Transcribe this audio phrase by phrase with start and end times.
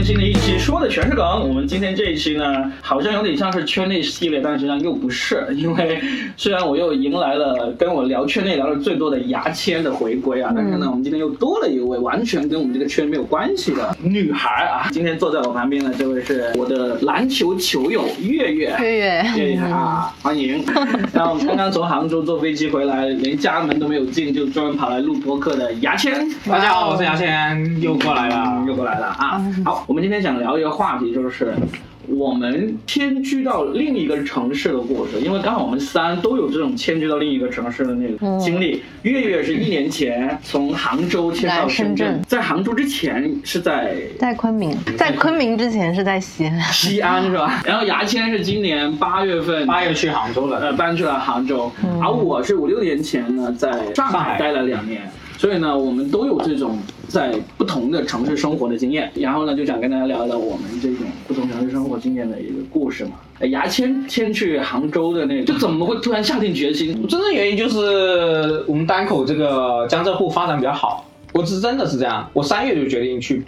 [0.00, 1.46] 更新的一期，说的全是梗。
[1.46, 6.00] 我们今天这一期呢，好像有点像是圈内系列，但实际上又不是，因为
[6.38, 14.88] 虽然我又迎来了跟我聊圈内聊的最多的牙签的回归啊，但是呢，我们今天又多了一位完全跟我们这个圈没有关系的女孩啊。
[14.90, 20.64] 今天坐在我旁边的这位是我的篮球球友月月，月月，月月啊，欢迎。
[21.12, 26.26] 然后我们刚刚从杭州坐飞机回来，连家门都没有进，就专门跑来录播客的牙签。
[26.48, 29.38] 大家好，我是牙签，又过来了，又过来了啊！
[29.62, 31.52] 好，我们今天想聊一个话题，就是
[32.06, 38.84] 我们迁居到另一个城市的故事，因为刚好我们三都有这种迁居到另一个城市的那个经历。
[39.02, 47.60] 月月是一年前从杭州迁到深圳，在杭州之前是在在昆明，在昆明之前是在西安， 西安是吧？
[47.66, 51.68] 然后牙签是今年八月份八月去杭州了，呃，搬去了杭州，
[52.00, 55.02] 而我是五六年前呢在上海待了两年。
[55.40, 63.12] 所以呢，我们都有这种在不同的城市生活的经验，然后呢，就想跟大家聊聊我们这种不同城市生活经验的一个故事嘛。
[63.46, 66.92] 牙签迁去杭州的那个，就怎么会突然下定决心？
[67.08, 73.42] 真正原因就是我们单口这个江浙沪发展比较好，我是真的是这样，我三月就决定去。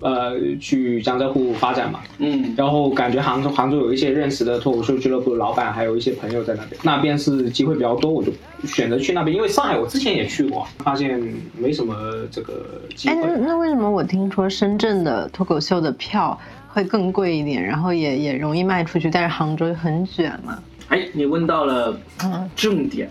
[0.00, 8.30] 呃，去江浙沪发展嘛，嗯，然后感觉杭州杭州有一些认识的脱口秀俱乐部的老板，还有一些朋友在那边，那边是机会比较多，我就
[8.64, 9.36] 选择去那边。
[9.36, 11.20] 因为上海我之前也去过，发现
[11.58, 11.94] 没什么
[12.30, 13.14] 这个机会。
[13.16, 16.38] 哎，那为什么我听说深圳的脱口秀的票
[16.68, 20.56] 会更贵一点，然后也也容易卖出去，但是杭州很卷嘛？
[20.88, 21.94] 哎，你问到了
[22.56, 23.08] 重点，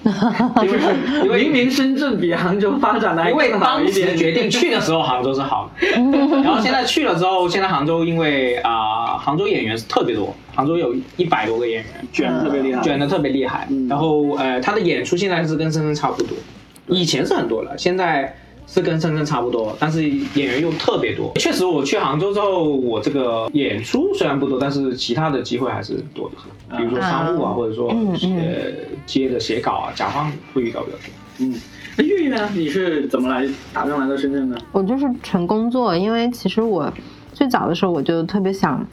[1.23, 4.17] 因为 明明深圳比杭州发展的还更好一点。
[4.17, 5.88] 决定去的时候杭州是好的，
[6.44, 13.67] 然后现在去了之后，现在杭州因为啊，杭州演员是特别多，杭州有一百多个演员，卷的特别厉害，卷的特别厉害。
[13.88, 16.36] 然后呃，他的演出现在是跟深圳差不多，
[16.88, 18.36] 以前是很多了，现在。
[18.68, 21.32] 是跟深圳差不多，但是演员又特别多。
[21.36, 26.78] 确实，我去杭州之后，我这个演出虽然不多，但是其他的机会还是多的。
[26.78, 28.72] 比如说商务啊，或者说呃
[29.06, 31.06] 接着写稿啊，甲方会遇到比较多。
[31.40, 31.56] 嗯，
[31.96, 32.50] 那月月呢？
[32.53, 34.58] 你是怎么来打算来到深圳呢？
[34.74, 36.91] 我就是纯工作，因为其实我
[37.34, 38.86] 最早的时候我就特别想。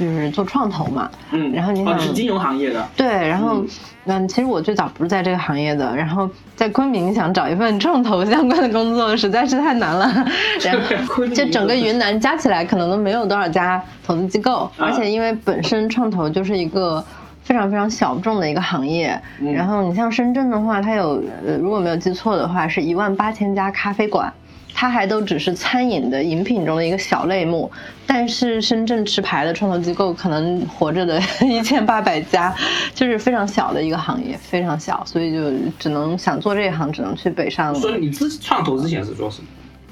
[0.00, 3.62] 就是做创投嘛，嗯，然后你想是金融行业的，对，然后
[4.06, 10.10] 嗯，其实我最早不是在这个行业的，然后在昆明想找一份创投相关的工作实在是太难了，
[10.64, 10.74] 然
[11.06, 17.04] 后就整个云南加起来可能都没有多少家投资机构，而且因为本身创投就是一个
[17.42, 19.20] 非常非常小众的一个行业，
[19.52, 24.32] 然后你像深圳的话，它有呃如果没有记错的话，是一万八千家咖啡馆。
[24.74, 27.70] 它还都只是餐饮的饮品中的一个小类目，
[28.06, 32.54] 但是深圳持牌的创投机构可能活着的 一千八百家，
[32.94, 37.74] 就是非常小的一个行业，非常小，所以就只能想做这一行，只能去北上。
[37.74, 39.48] 所以你之创投之前是做什么？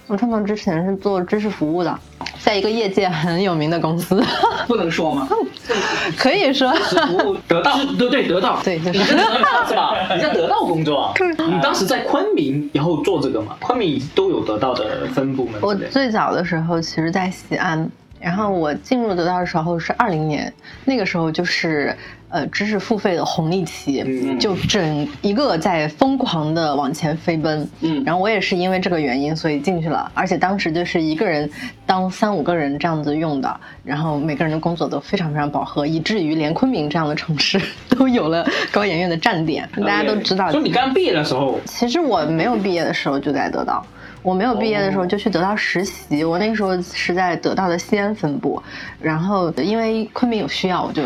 [0.08, 1.98] 我创投之前是做知识服务的，
[2.40, 4.24] 在一个业界很有名的公司，
[4.66, 5.28] 不能说吗？
[6.16, 6.72] 可以说。
[6.72, 9.04] 服务得到，对对得到，对就是。
[9.04, 9.94] 是吧？
[10.14, 11.12] 你在得到工作，
[11.46, 13.54] 你当时在昆明，然后做这个嘛？
[13.60, 15.60] 昆明都有得到的分部门。
[15.60, 17.88] 我最早的时候其实，在西安。
[18.20, 20.52] 然后我进入得到的时候是二零年，
[20.84, 21.96] 那个时候就是
[22.28, 24.04] 呃知识付费的红利期，
[24.38, 27.68] 就整一个在疯狂的往前飞奔。
[27.80, 30.10] 嗯，然后我也是因为这个原因，所以进去了。
[30.14, 31.50] 而且当时就是一个人
[31.86, 39.68] 当三五个人这样子用的，然后每个人的工作都非常非常饱和，以至于连昆明这样的城市 都有了高研院的站点。
[39.76, 40.52] 大家都知道。
[40.52, 43.84] 就你刚毕业的时候，其实我没有毕业的时候就在得到。
[44.22, 48.62] 我没有毕业的时候就去得到实习，我那个时候是在得到的西安分部，
[49.00, 51.02] 然后因为昆明有需要，我就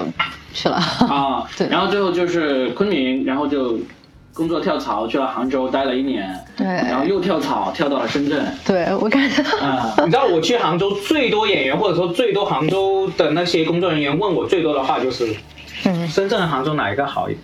[0.53, 1.45] 去了啊。
[1.57, 3.79] 对，然后最后就是昆明，然后就
[4.35, 8.45] 工作跳槽去了杭州待了一年，对，然后又跳槽跳到了深圳。
[8.65, 9.43] 对我感觉，
[10.05, 15.37] 你知道我去杭州最多演员或者说最多杭州的那些工作人员问我最多的话就是，
[15.85, 17.43] 嗯深圳和杭州哪一个好一点？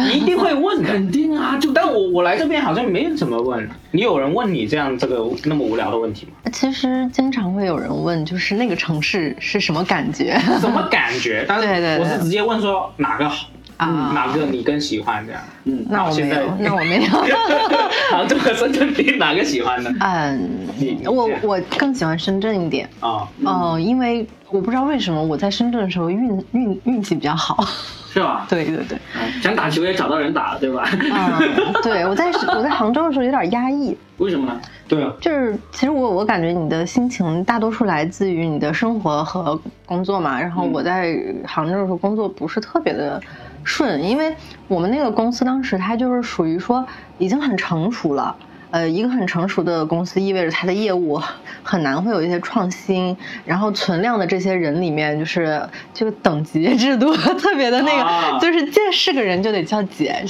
[0.12, 1.58] 一定会问，肯定啊！
[1.60, 3.68] 就但我我来这边好像没怎么问。
[3.90, 6.50] 你有人问你这样这个那么无聊的问题吗？
[6.52, 10.38] 其实经常会有人问，就是那个城市是什么感觉？
[10.60, 11.44] 什么感觉？
[11.46, 13.48] 但是我是直接问说哪个好
[13.88, 14.10] 啊？
[14.14, 15.42] 哪个你更喜欢这样？
[15.64, 17.10] 嗯，那我没有，那我没有。
[18.10, 19.90] 杭州和深圳比哪个喜欢呢？
[20.00, 20.58] 嗯，
[21.06, 23.28] 我我更喜欢深圳一点啊。
[23.44, 27.64] 哦，因为我不知道为什么我在深圳的时候运运运气比较好。
[28.12, 28.44] 是吧？
[28.50, 28.98] 对对对，
[29.40, 30.82] 想打球也找到人打了，对吧？
[31.10, 31.40] 啊，
[31.82, 34.60] 对我在我在杭州的时候有点压抑，为什么呢？
[34.86, 40.38] 对啊，就是其实我我感觉你的心情大多数来自于你的生活和工作嘛。
[40.38, 43.18] 然后我在杭州的时候工作不是特别的
[43.64, 44.34] 顺，因为
[44.68, 46.86] 我们那个公司当时它就是属于说
[47.18, 48.36] 已经很成熟了。
[48.70, 51.20] 呃，一个很成熟的公司意味着它的业务
[51.62, 53.14] 很难会有一些创新，
[53.44, 60.24] 然后存量的这些人里面，就是这个等级 制度特别的那个，啊就是见是个人就得叫姐。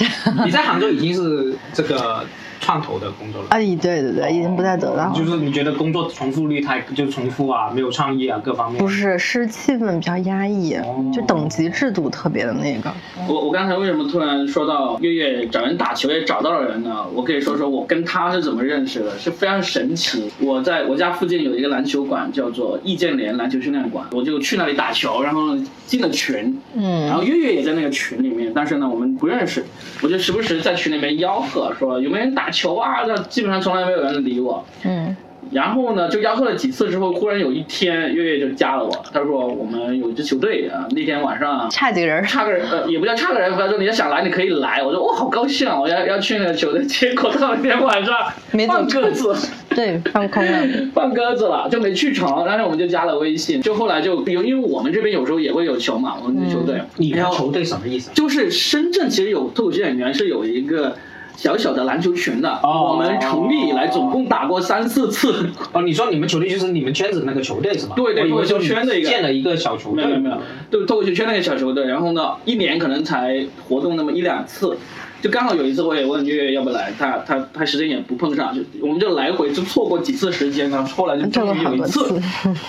[0.45, 2.27] 你在杭州已经是这个
[2.63, 3.49] 创投的工作了。
[3.51, 5.13] 啊，对对对，已经不再得到了。
[5.15, 8.89] 就是你觉得工作重复率太就重复啊，没有创意啊，各方面不。
[8.89, 10.77] 是，是气氛比较压抑，
[11.13, 12.91] 就等级制度特别的那个。
[13.29, 17.05] 我我刚才为什么突然说到月月找人打球也找到了人呢？
[17.13, 20.31] 我可以说说我跟他是怎么认识的，是非常神奇。
[20.39, 29.65] 我在我家附近有一个篮球馆，叫做易建联篮球训练馆，我就去那里打球，然后呢进了群，嗯然后月月也在那个群里面，但是呢我们不认识，
[30.03, 33.05] 我就时不时在群里面吆喝说有没有人打球啊？
[33.09, 34.65] 那基本上从来没有人理我。
[34.85, 35.17] 嗯
[35.51, 42.25] 然后呢，就吆喝了几次之后，忽然有一天月月就加了我，他说我们有一支球队啊，那天晚上差几个人？
[42.25, 44.83] 差个人，呃，也不叫差个人，他说你要想来，你可以来。
[44.83, 46.83] 我说我好高兴啊，我要要去那个球队。
[46.87, 48.15] 结果到那天晚上
[48.53, 49.35] 没放鸽子，
[49.69, 50.69] 对，放空了。
[50.95, 52.47] 放鸽子了，就没去成。
[52.47, 56.81] 然后我们就加了微信，就后来就有，因为我们这边有时候也会有球嘛，我们这球队。
[56.97, 58.11] 你们球队什么意思？
[58.15, 60.97] 就是深圳其实有脱口秀演员是有一个
[61.37, 65.51] 小小的篮球群的，哦我们成立以来总共打过三四次。
[65.73, 67.95] 哦，你说你们球队就是你们圈子的那个球队是吧？
[67.97, 70.05] 对对我以为我就圈的一个建了一个小球队。
[70.05, 70.37] 没有没有，
[70.71, 74.77] 对脱口秀圈那个小球队，然后呢，一年可能才活动那么一两次，
[75.21, 82.21] 就刚好有一次我也问月月要不来，他他他时间也不碰上，就我们就来回就错过几次时间呢，后来就这个终于有一次次，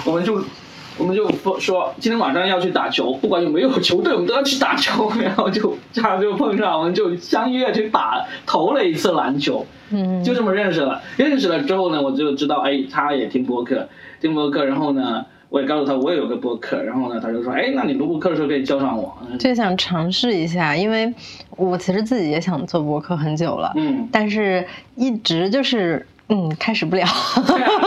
[0.05, 0.41] 我们就。
[0.97, 5.11] 我们就说说今天晚上要去打球，不管有没有球队，我们都要去打球。
[5.21, 9.65] 然后就这样就碰上，我们就相约去打投了一次篮球。
[9.89, 11.01] 嗯，就这么认识了。
[11.17, 13.87] 认识了之后呢，我就知道，哎，他也听播客，
[14.21, 19.15] 听播客，然后呢，我也告诉他我也有个播客，然后呢，他就说，哎，那你录播客的时候可以叫上我。
[19.29, 21.13] 嗯就想尝试一下，因为
[21.57, 27.05] 我其实自己也想做播客很久了，嗯，但是一直就是嗯开始不了。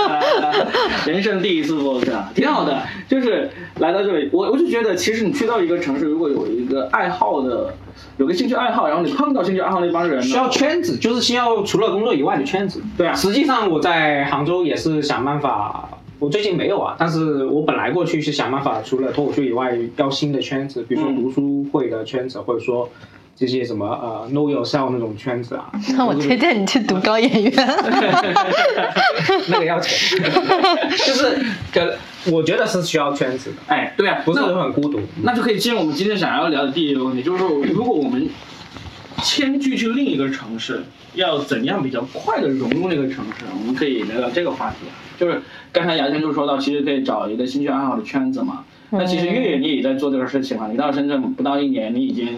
[1.06, 2.82] 人生第一次播客， 挺好的。
[3.08, 3.50] 就是
[3.80, 7.72] 来到这里，我我就觉得，其实你去到一个城市，如果有一个爱好的，
[8.18, 12.82] 有个兴趣爱好，然后你碰到兴趣爱好那帮人，需要圈子，就是需要除了工作以外的圈子。
[12.96, 22.88] 对啊实际上我在杭州也是想办法，我最近没有啊，但是我本来过去是想办法，除了脱口秀以外，要新的圈子，比如说嗯读书会的圈子，或者说
[23.36, 25.70] 这些什么呃 know yourself 那种圈子啊。
[25.96, 27.52] 那我推荐你去读高演院。
[29.48, 30.18] 那个要钱，
[31.04, 31.38] 就是
[31.72, 31.96] 跟
[32.32, 35.00] 我觉得是需要圈子的，哎，对啊，不是那很孤独。
[35.22, 38.28] 那就可以进入我们今天想要聊的第一个问题，就是说，如果我们
[39.22, 40.82] 迁居去另一个城市，
[41.14, 43.44] 要怎样比较快的融入那个城市？
[43.58, 44.86] 我们可以聊聊这个话题。
[45.18, 45.40] 就是
[45.72, 48.64] 刚才牙签就说到，其实可以找一个兴趣爱好的圈子嘛。
[48.90, 52.36] 那其实月月你也在做这个事情嘛，你到深圳不到一年，你已经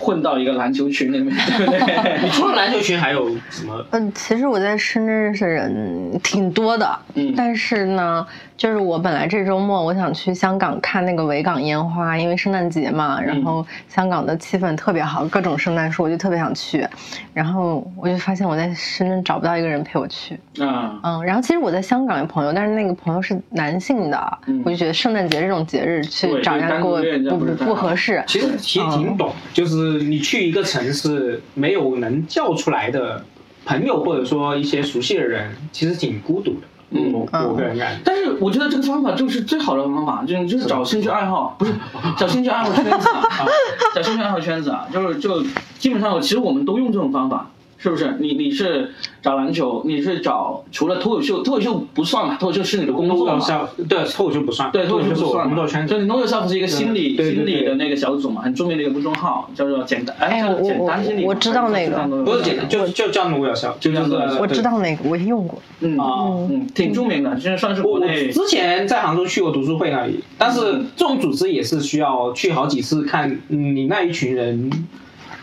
[0.00, 2.18] 混到一个篮球群里面， 对不对？
[2.24, 3.84] 你除了篮球群还有什么？
[3.92, 8.26] 嗯，其实我在深圳认识的人挺多的，嗯但是呢，
[8.60, 16.86] 就是我本来这周末我想去香港看那个维港烟花，因为圣诞节嘛，然后香港的气氛特别好，各种圣诞树，我就特别想去，
[17.32, 27.96] 然后我就发现我在深圳找不到一个人陪我去，啊，嗯，然后其实我在香港有朋友，但是那个朋友是男性的，嗯我就觉得圣诞节这种节日去找人家给我单独约人家不不不合。
[27.96, 33.24] 适，其实其实挺懂，就是你去一个城市，没有能叫出来的
[33.64, 36.66] 朋友，或者说一些熟悉的人，其实挺孤独的。
[36.90, 38.00] 嗯我我个人感觉。
[38.04, 41.72] 但是我觉得这个方法就是最好的方法，就是就是找兴趣爱好，不是
[42.16, 43.46] 找兴趣爱好圈子啊，啊
[43.94, 45.42] 找兴趣爱好圈子啊，就是就
[45.78, 47.48] 基本上其实我们都用这种方法，
[47.82, 48.14] 是不是？
[48.20, 48.90] 你你是
[49.22, 53.40] 找篮球，你是找除了脱口秀，脱口秀不算嘛，脱口秀是你的工作嘛。
[53.88, 55.94] 对脱口秀不算，对，脱口秀是我不算嘛工作圈子。
[55.94, 61.24] 就你 Know Yourself 是一个心理心理的那个小组嘛，很著名的一个公众号，叫做简单哎，叫简单心理。
[61.24, 64.60] 我我知道那个不是简单，就就叫 know yourself，就叫做我知。
[64.60, 65.58] 道那个，我也用过。
[65.80, 70.60] 嗯啊嗯，挺著名的，现在算是我我国内之前在杭州去过读书会那里，但是
[70.94, 74.70] 这种组织也是需要去好几次看，嗯你那一群人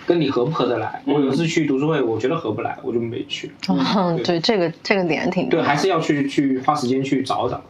[0.07, 1.03] 跟你合不合得来。
[1.05, 3.51] 嗯我有一次去读书会，我觉得合不来，我就没去。
[3.67, 7.61] 嗯，对对，这个这个点挺对，还是要去去花时间去找找。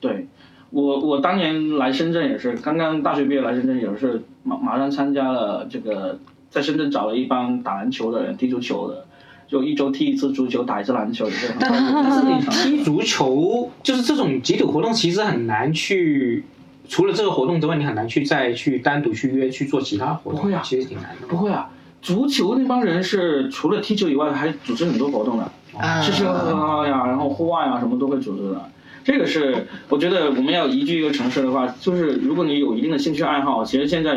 [0.00, 0.26] 对，
[0.70, 6.18] 我我当年来深圳也是，刚刚大学毕业来深圳也是马马上参加了这个，
[6.50, 9.06] 在深圳找了一帮打篮球的人，踢足球的，
[9.46, 16.44] 就一周踢一次足球，打一次篮球，也是很但但是你踢足球，就是这种集体活动，其实很难去。
[16.86, 21.26] 除了这个活动之外，你很难去再去单独去约去做其他活动，不会啊其实挺难的。
[21.26, 21.70] 不会啊。
[22.04, 28.70] 足球那帮人是除了踢球以外，还组织很多活动的，啊吃吃喝喝呀，然后户外啊什么都会组织的。
[29.02, 34.14] 这个是我觉得我们要移居一个城市的话，就是如果你有一定的兴趣爱好，其实现在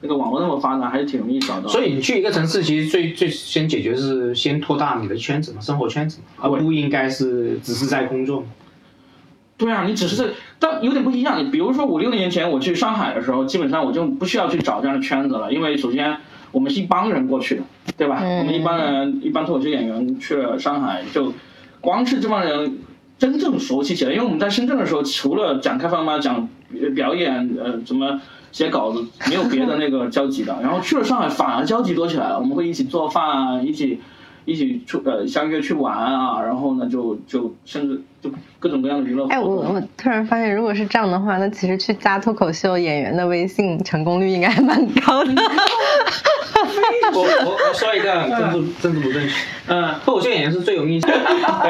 [0.00, 1.68] 那个网络那么发达，还是挺容易找到。
[1.68, 8.46] 所以你去一个城市，其实最最先解决是先扩大你的圈子嘛，生活圈子嘛，而不应该是只是在工作嘛。
[9.56, 10.24] 对啊，你只是在，
[10.58, 11.38] 但有点不一样。
[11.38, 16.16] 你比如说五六年前我去上海的时候，基本上我就不需要去找这样的圈子了，因为首先
[16.52, 17.62] 我们是一帮人过去的，
[17.96, 18.20] 对吧？
[18.22, 21.32] 嗯我们一帮人，一帮脱口秀演员去了上海，就
[21.80, 22.78] 光是这帮人
[23.18, 26.48] 真正熟悉起来，因为我们在深圳的时候，除了讲开放麦、讲
[26.80, 28.20] 呃表演，呃，怎么
[28.52, 30.56] 写稿子，没有别的那个交集的。
[30.62, 34.00] 然后去了上海，反而交集多起来了，我们会一起做饭啊，一起。
[34.44, 39.36] 一起出呃相约去玩啊，然后呢就就甚至就各种各样的娱乐活动。
[39.36, 45.32] 哎，我我突然发现，如果是这样的话，那其实去加脱口秀演员的微信成功率应该还蛮高的。
[47.12, 49.34] 我我我说一个 政治政治不正确，
[49.66, 51.08] 嗯，脱口秀演员是最容易的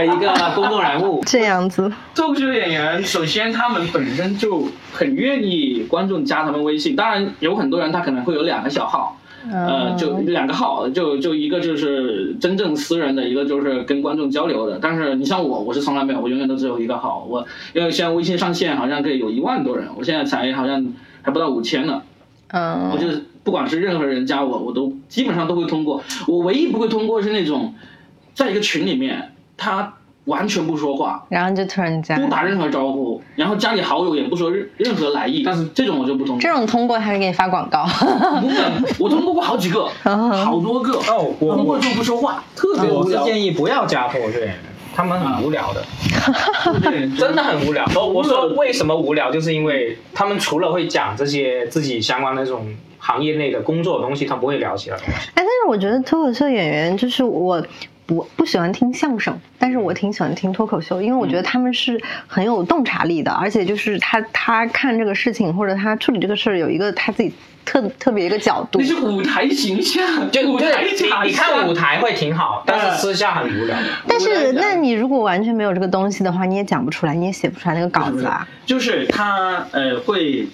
[0.05, 1.23] 一个公众人物。
[1.27, 9.17] 这样子，脱口秀演员首先他们本身就很愿意观众加他们微信，当然有很多人他可能会有两个小号，
[9.49, 14.79] 呃，就两个号，就就一个就是真正私人的，一个就是跟观众交流的。
[14.83, 17.25] 但是你像我，我是从来没有，我永远都只有一个号。
[17.29, 20.93] 我因为现在微信上线好像可以有一万多人，我现在才好像
[21.23, 22.03] 还不到五千呢。
[22.49, 26.03] 嗯，我就是不管是任何人加我，我都基本上都会通过。
[26.27, 27.75] 我唯一不会通过是那种，
[28.35, 29.95] 在一个群里面他
[30.31, 36.41] 完全不说话，然后就突然加，不打任何招呼，然后加你好友也不说任任何来意，但是这种我就不通过。
[36.41, 37.85] 这种通过还是给你发广告。
[38.41, 38.55] 不会，
[38.99, 40.93] 我通过过好几个，好多个。
[41.09, 43.25] 哦我通过就不说话，特别我是无聊。
[43.25, 44.57] 建议不要加脱口秀演员，
[44.95, 45.85] 他们很无聊的，
[46.81, 47.85] 真 真的很无聊。
[47.97, 52.67] 我我说为什么无聊，就是因为他们除了会讲这些自己相关的这种
[52.99, 55.13] 行业内的工作的东西，他不会聊其他东西。
[55.13, 57.61] 哎，但是我觉得脱口秀演员就是我。
[58.11, 67.33] 不不喜欢听相声，但是我挺喜欢听脱口秀，因为我觉得他们是很有洞察力的，而且就是他他看这个事情或者他处理这个事儿有一个他自己
[67.65, 68.85] 特特别一个角度那。
[68.85, 73.77] 是舞台形象， 就舞台形象你你看舞台会挺好，但是私下很无聊。
[74.09, 78.45] 但是，那你如果完全没有这个东西的话，你也讲不出来，你也写不出来那个稿子啊。
[78.67, 80.49] 就是他呃会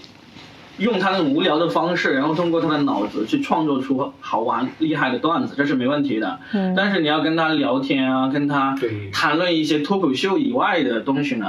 [0.79, 6.39] 用他那种无聊的方式，然后通过他的脑子去创作出好玩厉害的段子，这是没问题的。
[6.53, 8.77] 嗯但是你要跟他聊天啊，跟他
[9.13, 11.47] 谈论一些脱口秀以外的东西呢，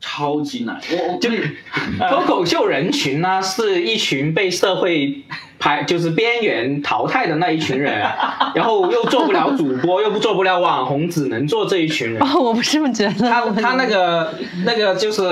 [0.00, 0.80] 超级难。
[0.90, 1.56] 我我就是
[2.08, 5.22] 脱口秀人群呢，是一群被社会
[5.58, 8.00] 排就是边缘淘汰的那一群人，
[8.56, 12.22] 然后又做不了主播，又不做不了网红，只能做这一群人。
[12.22, 13.28] 哦，我不是这么觉得。
[13.28, 14.34] 他他那个
[14.64, 15.22] 那个就是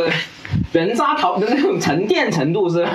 [0.72, 2.86] 人渣淘的那种沉淀程度是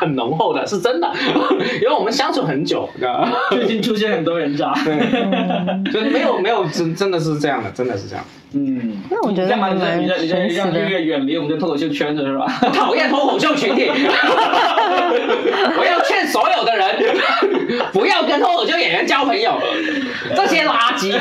[0.00, 1.10] 很浓厚的，是真的，
[1.80, 3.32] 因为我们相处很久，你知道吗？
[3.50, 4.74] 最近出现很多人渣。
[5.92, 8.24] 就没有没有真真的是这样的，真的是这样。
[8.54, 12.46] 嗯，那我觉得干嘛你在还蛮你在你在神奇的让月月远离我们的脱口秀圈子是吧？
[12.74, 13.88] 讨厌脱口秀群体，
[15.78, 17.16] 我要劝所有的人
[17.94, 19.58] 不要跟脱口秀演员交朋友，
[20.36, 21.12] 这些垃圾。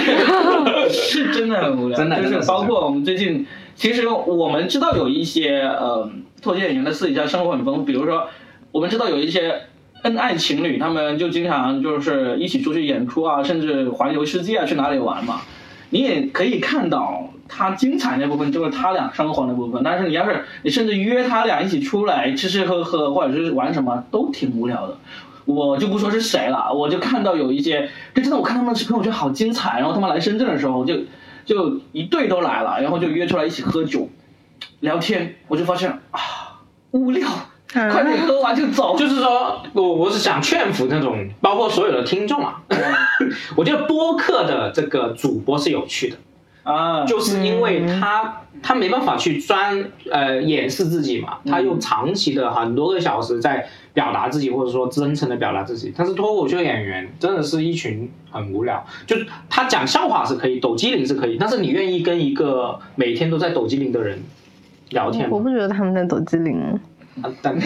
[0.90, 6.10] 是真的很无聊，真的就是包括我们最近，其实我们知道有一些呃
[6.42, 8.28] 脱节演员的私底下生活很丰富，比如说
[8.72, 9.62] 我们知道有一些
[10.04, 15.42] 恩爱情侣，他们就经常就是一起出去演出啊，甚至环游世界啊，去哪里玩嘛。
[15.90, 19.82] 你也可以看到他精彩那部分，就是他俩生活那部分。
[19.84, 24.98] 但是你要是你甚至约他俩一起出来吃吃喝喝，或者是玩什么，都挺无聊的。
[25.44, 29.80] 我就不说是谁了，我就看到有一些，就真的我看他们的视频，我觉得好精彩。
[29.80, 30.96] 然后他们来深圳的时候，就
[31.46, 34.10] 就一队都来了，然后就约出来一起喝酒、
[34.80, 35.36] 聊天。
[35.48, 36.20] 我就发现啊，
[36.92, 37.28] 无聊，
[37.72, 38.98] 快点喝完就走。
[38.98, 42.62] 就是说我我是想劝服那种，包括所有的听众啊，
[43.56, 46.18] 我觉得播客的这个主播是有趣的，
[46.64, 55.94] 啊，就是因为他他没办法去专呃掩饰自己嘛，他用长期的很多个小时在表达自己，或者说真诚的表达自己。
[55.98, 59.16] 但是脱口秀演员真的是一群很无聊，就
[59.50, 64.20] 他讲笑话是可以，抖机灵是可以，但是你愿意跟一个每天都在抖机灵的人
[64.90, 65.36] 聊天吗？
[65.36, 66.80] 我不觉得他们在抖机灵，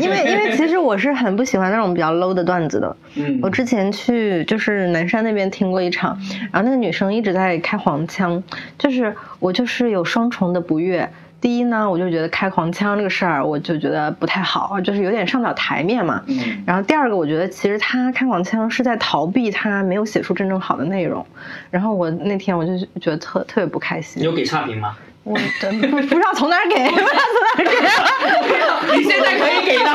[0.02, 2.98] 因为因为其实我是很不喜欢那种比较 low 的段子的。
[3.16, 6.18] 嗯，我之前去就是南山那边听过一场，
[6.52, 8.42] 然后那个女生一直在开黄腔，
[8.80, 11.08] 就是我就是有双重的不悦。
[11.46, 16.20] 第一呢，我就觉得开黄腔这个事儿，我就觉得不太好，就是有点上不了台面嘛。
[16.26, 21.24] 嗯然后第二个，我觉得其实他开黄腔是在逃避他没有写出真正好的内容。
[21.70, 24.26] 然后我那天我就觉得特特别不开心你。
[24.26, 24.98] 有给差评吗？
[25.24, 28.98] 我真不不知道从哪儿给，不知道从哪儿给。
[28.98, 29.92] 你现在可以给的，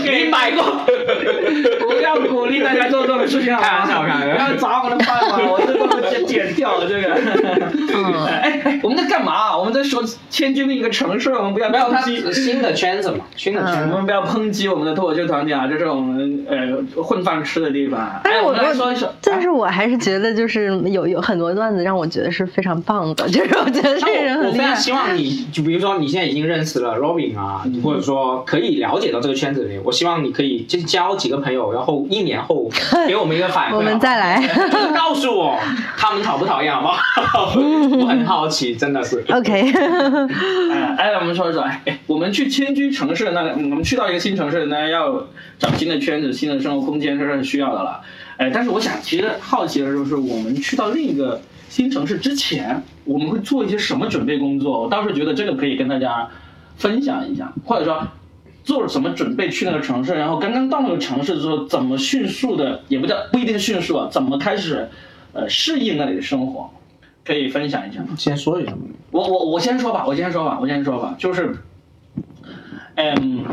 [0.00, 0.62] 你买过。
[1.80, 7.14] 不要鼓励大家做这种事情好吗，开玩笑开玩笑不要砸我的饭碗，我这个剪剪掉这个。
[7.60, 9.56] 嗯哎哎，我们在干嘛？
[9.56, 13.88] 我们在说迁居另一个城市，我们不要没有，它抨击是新的圈子嘛，新的圈子。
[13.92, 18.20] 我们不要抨击我们的脱口秀团体啊，这是我们呃混饭吃的地方。
[18.22, 24.64] 但是我说一说，但是我还是觉得就是有有很多段子让我觉得是非常棒的，就是我觉得这个人我很厉害。
[24.64, 32.70] 非常希望你，就比如说你现在已经认识了 Robin 啊，嗯或者说可以了解到这个圈子里，我希望你可以就交几个朋友，然后一年后
[33.06, 34.42] 给我们一个反馈， 我们再来
[34.94, 35.58] 告诉我
[35.96, 37.43] 他们讨不讨厌，好不好？
[37.46, 39.24] 我很好奇，真的是。
[39.28, 39.72] OK，
[40.72, 45.26] 哎，哎，我们说一说，哎，我们去迁居城市，那我们去到一个新城市，那要
[45.58, 48.00] 找新的圈子、新的生活空间，这是需要的了。
[48.36, 54.82] 哎，但是我想，其实好奇的就是，我们去到另一个新城市之前，我们会做一些什么准备工作？
[54.82, 56.28] 我倒是觉得这个可以跟大家
[56.76, 58.06] 分享一下，或者说
[58.64, 64.88] 做了什么准备去那个城市，然后刚刚到那个城市之后，怎么迅速的，也不叫不一定迅速啊，怎么开始
[65.32, 66.70] 呃适应那里的生活，
[67.24, 68.08] 可以分享一下吗？
[68.18, 68.72] 先说一下，
[69.10, 71.56] 我我我先说吧，我先说吧，我先说吧，就是，
[72.96, 73.44] 嗯，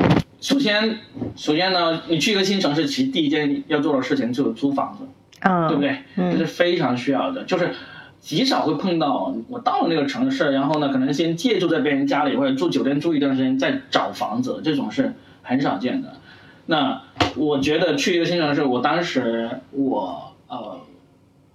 [0.41, 0.97] 首先
[1.37, 5.05] 首先呢，你去一个新城市，其实第一件要做的事情就是租房子，
[5.39, 5.97] 嗯，对不对？
[6.15, 7.71] 这是非常需要的，就是
[8.19, 15.13] 极少会碰到我到了那个城市，然后呢，可能先借住在别人家里或者住酒店住一段时间再找房子，这种是
[15.43, 16.13] 很少见的。
[16.65, 17.01] 那
[17.37, 20.77] 我觉得去一个新城市，我当时我呃。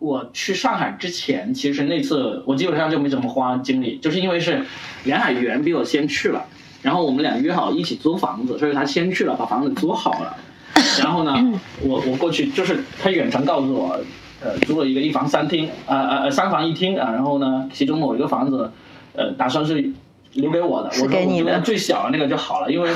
[0.06, 4.64] 我去上海之前，其实那次我基本上就没怎么花精力，就是因为是
[5.02, 6.44] 梁海源比我先去了，
[6.80, 10.36] 然后我们俩约好一起租房子，所以他先去了，把房子租好了。
[11.02, 11.34] 然后呢，
[11.80, 13.98] 我我过去就是他远程告诉我，
[14.40, 18.70] 呃，租了一个一房三厅，呃呃呃三房一厅啊，然后呢，其中某一个房子，
[19.16, 19.90] 呃，打算是
[20.34, 22.90] 留给我的，我说你的觉得最小的那个就好了，因为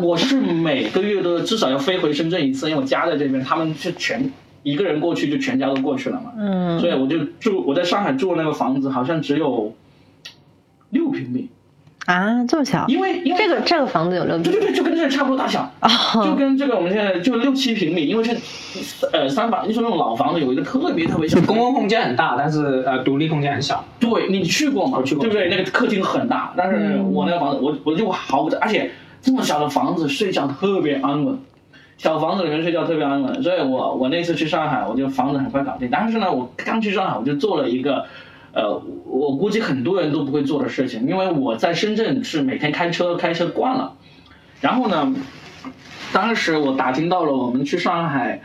[0.00, 4.32] 我是每个月都至少要飞回深圳一次，因为我家在这边，他们是全
[4.66, 6.80] 一个人过去就全家都过去了嘛，嗯。
[6.80, 9.72] 所以我就住我在上海住的那个房子好像只有
[10.90, 11.48] 六平米，
[12.06, 15.70] 啊，这么小，因为因为这个这个房子有六平对对对，就跟这个差不多大小，
[16.24, 18.36] 就跟这个我们现在就六七平米，因为是
[19.12, 23.84] 呃三房，就是那种老房子，有一个特别特别小公共空间很大，但是呃独立空间很小。
[24.00, 24.98] 对你去过吗？
[24.98, 25.22] 我去过。
[25.22, 25.48] 对不对？
[25.48, 28.90] 那个客厅很大，但是我那个房子，我我就毫不，而且
[29.22, 31.36] 这么小的房子睡觉特别安稳，
[31.98, 35.88] 小房子里面睡觉特别安稳，所以我我那次去上海，我就房子很快搞定。
[35.90, 38.06] 但是呢，我刚去上海，我就做了一个。
[38.52, 43.92] 呃，我估计很多人都不会做的事情，因为我在深圳是每天开车开车惯了，
[44.62, 45.14] 然后呢，
[46.10, 48.40] 当时我打听到了我们去上海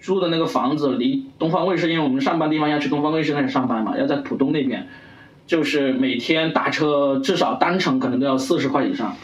[0.00, 4.86] 租的那个房子离东方卫视，因为我们上班地方要去东方卫视那里上班嘛，要在浦东那边，
[5.48, 9.16] 就是每天打车至少单程可能都要四十块以上，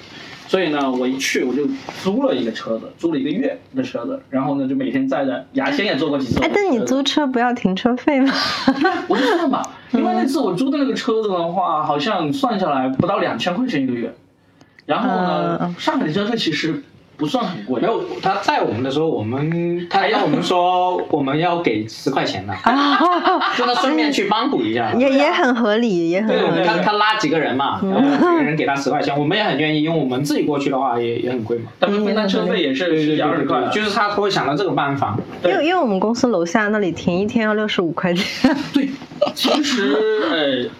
[0.47, 1.67] 所以呢，我一去我就
[2.03, 6.41] 租了一个车子，租了一个月的车子，然后呢就每天载着牙仙也坐过几次。
[6.43, 8.33] 哎，但你租车不要停车费吗？
[9.09, 14.15] 我就算吧， 因为那次我租的那个车子的话，好像算下来不到两千块钱一个月。
[14.87, 16.83] 然后呢，嗯上海的车费其实
[17.16, 22.53] 不算很贵，没有他在我们的时候，我们他要我们说 我们要给十块钱的，
[23.57, 24.92] 就他顺便去帮补一下。
[24.94, 26.66] 也也很合理，也很对，合理。
[26.66, 28.00] 他他拉几个人嘛，然后
[28.33, 31.70] 每个人给他十块钱，我们也很愿意，因为我们自己过去的话也也很贵嘛。
[31.79, 35.16] 他们分担车费也是十几二十块，就是他会想到这个办法。
[35.44, 38.88] 因为因为我们公司楼下那里停一天要六十五块钱，对，
[39.35, 39.96] 其实
[40.31, 40.70] 呃，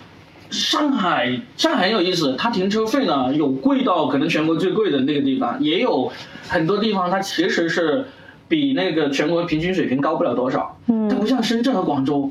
[0.55, 6.11] 上海上海很有意思，它停车费呢有贵到可能全国最贵的那个地方，也有
[6.49, 8.07] 很多地方它其实是
[8.49, 10.79] 比那个全国平均水平高不了多少。
[10.87, 12.31] 嗯它不像深圳和广州，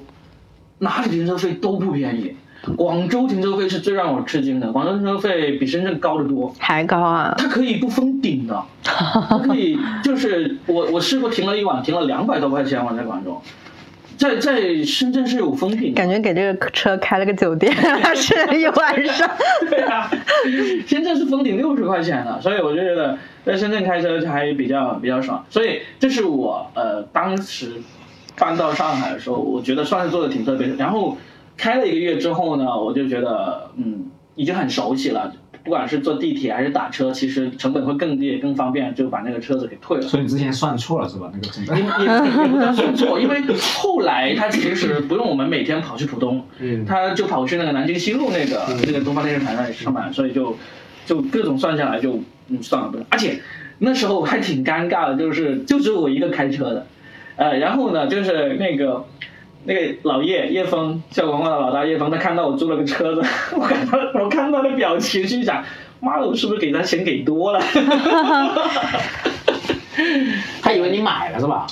[0.80, 2.36] 哪里停车费都不便宜。
[2.78, 6.56] 广州停车费是最让我吃惊的，广州停车费比深圳高得多。
[6.60, 7.36] 还高啊！
[7.38, 13.42] 它可以不封顶的，它可以就是我我试过停了一晚，停了两百多块钱，我在广州，
[14.18, 15.94] 在在深圳是有封顶。
[15.94, 17.74] 感觉给这个车开了个酒店，
[18.16, 19.30] 睡了一晚上。
[19.70, 20.10] 对啊，
[20.88, 25.46] 深圳是封顶六十块钱的，所以我就觉得在深圳开车还比较比较爽。
[25.50, 27.82] 所以这是我呃当时
[28.38, 30.76] 搬到上海的时候，我觉得算是做的挺特别的。
[30.76, 31.18] 然后
[31.58, 35.34] 开了一个月之后呢，我就觉得嗯已经很熟悉了。
[35.64, 40.04] 不管是坐地铁还是打车，其实成本会更低、更方便，就把那个车子给退了。
[40.04, 41.32] 所以你之前算错了是吧？
[41.34, 43.42] 那个成本也也也不叫算错，因为
[43.82, 50.58] 后来他其实不用我们每天跑去浦东，嗯他就跑去那个南京西路那个那个东方电视台那里上班，所以就
[51.06, 53.40] 就各种算下来就嗯算了不，而且
[53.80, 56.88] 那时候还挺尴尬的，就是就只有我一个开车的，
[57.38, 59.06] 呃，然后呢就是那个。
[59.66, 63.24] 那个老叶叶峰，效果文化的老大叶峰，他看到我租了个车子，
[63.56, 65.64] 我看他我看他的表情，心想，
[66.00, 67.62] 妈的，我是不是给他钱给多了？
[70.62, 71.66] 他以为你买了是吧？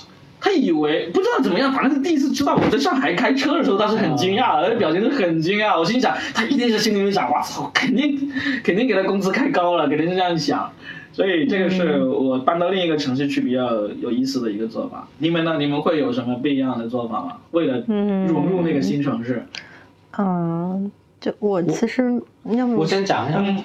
[0.44, 5.78] 他以为不知道怎么样，反正是第一次知道我在上海开车的时候，他是很惊讶的，他表情是很惊讶。
[5.78, 8.32] 我心想，他一定是心里面想，哇操，肯定
[8.64, 10.72] 肯定给他工资开高了，肯定是这样想。
[11.22, 15.08] 所以这个是我搬到另一个城市去比较有意思的一个做法。
[15.20, 15.58] 你们呢？
[15.60, 17.38] 你们会有什么不一样的做法吗？
[17.52, 17.84] 为了
[18.28, 19.46] 融入那个新城市？
[20.18, 23.64] 嗯，就我其实要么我先讲一下，嗯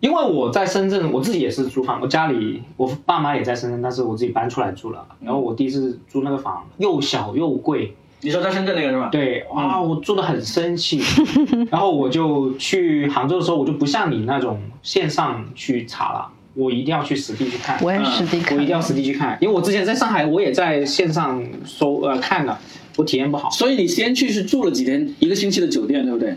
[0.00, 5.04] 因为我在深圳，我自己也是租房，我家里我爸妈也在深圳，但是我自己搬出来住了。
[5.20, 9.08] 然后我第一次租那个房，又小又贵，你说在深圳那个是吧？
[9.10, 11.02] 对，哇，我住的很生气。
[11.68, 17.78] 然后我就去杭州的时候，我就不像你那种线上去查了，我一定要去实地去看。
[17.80, 22.58] 我也实地看，我一定要实地去看，因为我之前在上海，我也在线上搜呃看了，
[22.96, 23.48] 我体验不好。
[23.50, 26.34] 所以你先去是住了几天，一个星期的酒店，对不对？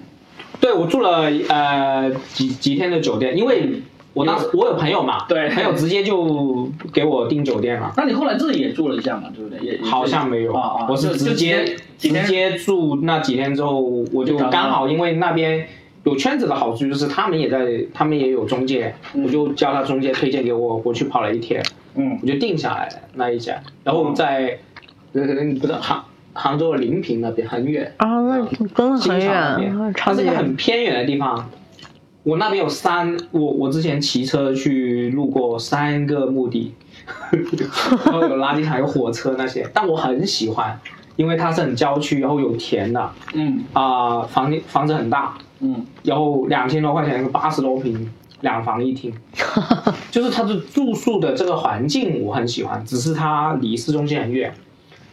[0.59, 3.81] 对，我住了呃几几天的酒店，因为
[4.13, 7.91] 我当时我有朋友嘛，对朋友直接就给我订酒店了。
[7.97, 9.59] 那你后来自己也住了一下嘛，对不对？
[9.65, 11.65] 也也好像没有，啊啊，我是直接
[11.97, 13.79] 直接住那几天之后，
[14.11, 15.67] 我就刚好因为那边
[16.03, 21.63] 有圈子的好处就是他们也在，他们也有中介，嗯我就叫他中介推荐给我，我去跑了一天，
[21.95, 24.59] 嗯我就定下来了那一家，然后在
[25.13, 25.21] 呃
[25.59, 30.55] 不是杭杭州的临平那边很远，啊，那真的很机场那远，边，超级它是个很。
[30.55, 31.49] 偏远的地方。
[32.23, 36.71] 我那边有三，我我之前骑车去路过三个墓地，
[37.31, 40.79] 然后有垃圾场，有火车那些，但我很喜欢，
[41.15, 48.09] 因为它是很郊区，然后有田的，嗯啊、房房子很大，嗯然后两千多块钱，八十多平，
[48.41, 49.13] 两房一厅，
[50.11, 54.53] 就是它的住宿的这个环境我很喜欢，只是它离市中心很远。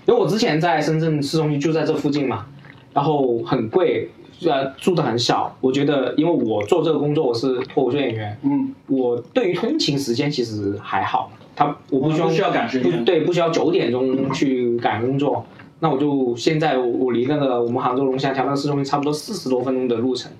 [0.06, 2.46] 因为我之前在深圳市中心就在这附近嘛，
[2.94, 4.10] 然后很贵，
[4.46, 5.54] 呃，住的很小。
[5.60, 15.44] 我觉得，因为我做这个工作，我是脱口秀演员，嗯我对于通勤时间其实还好，他我不需要、不需要赶时间对，不需要九点钟去赶工作。
[15.80, 20.30] 那我就现在我我离那个我们杭州龙翔桥那个市中心差不多四十多分钟的路程，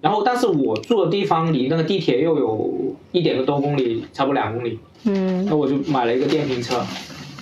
[0.00, 6.84] 然后但是我住的地方离那个地铁又有一点个多公里，差不多两公里，嗯，那我就买了一个电瓶车。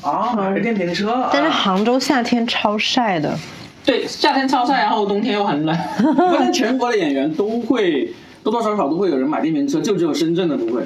[0.02, 3.36] 啊，买个电瓶车，但是啊杭州夏天超晒的，
[3.84, 5.76] 对，夏天超晒，然后冬天又很冷。
[6.16, 10.82] 发现全国的演员都会多多少少都会有人买电瓶车，就只有深圳的不会。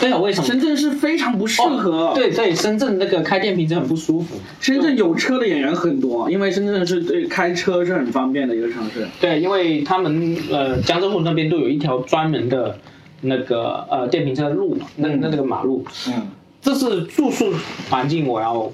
[0.00, 0.46] 对啊，为什么？
[0.46, 4.36] 深圳是非常不适合。，对对，深圳那个开电瓶车很不舒服。
[4.60, 9.06] 深圳有车的演员很多，因为深圳是对开车是很方便的一个城市。
[9.20, 12.78] 对，因为他们呃江浙沪那边都有一条专门的
[13.22, 16.28] 那个呃电瓶车的路嘛，那那那个马路，嗯
[16.60, 17.52] 这是住宿
[17.88, 18.70] 环境我要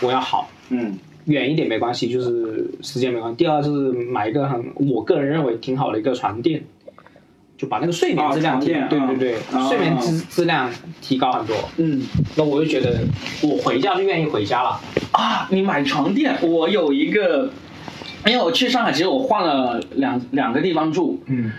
[0.00, 3.36] 我要好，嗯远一点没关系，就是时间没关系。
[3.36, 6.62] 第二就是买一个很我个人认为挺好的一个床垫，
[7.56, 11.56] 就把那个睡眠质量提，啊对对对，啊睡眠质质量提高很多。
[11.78, 12.02] 嗯
[12.36, 13.00] 那我就觉得
[13.42, 14.80] 我回家就愿意回家了。
[15.12, 17.50] 啊，你买床垫，我有一个，
[18.26, 21.50] 因为我去上海，其实我换了两两个地方住，嗯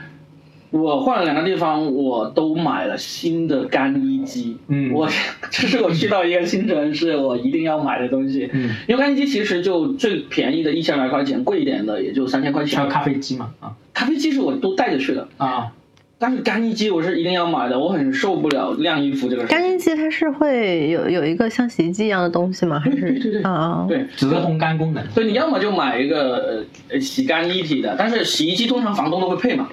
[0.70, 4.58] 我换了两个地方，我都买了新的干衣机。
[4.68, 5.10] 嗯我
[5.50, 8.50] 这是我去到一个新城市，我一定要买的东西。
[8.52, 12.78] 嗯，因为干衣机其实就最便宜的一千来块钱，贵一点的也就三千块钱。
[12.78, 15.72] 还有咖啡机嘛啊咖啡机是我都带着去的，啊，
[16.20, 19.48] 但是干衣机我是一定要买的，我很受不了晾衣服这个事。
[19.48, 22.80] 干衣机它是会有有一个像洗衣机一样的东西吗？
[22.80, 23.86] 还是对对对啊啊？
[23.88, 25.08] 对，只是烘干功能。
[25.12, 29.70] 所以你要么就买一个呃呃洗干一体的，但是洗衣机通常房东都会配嘛，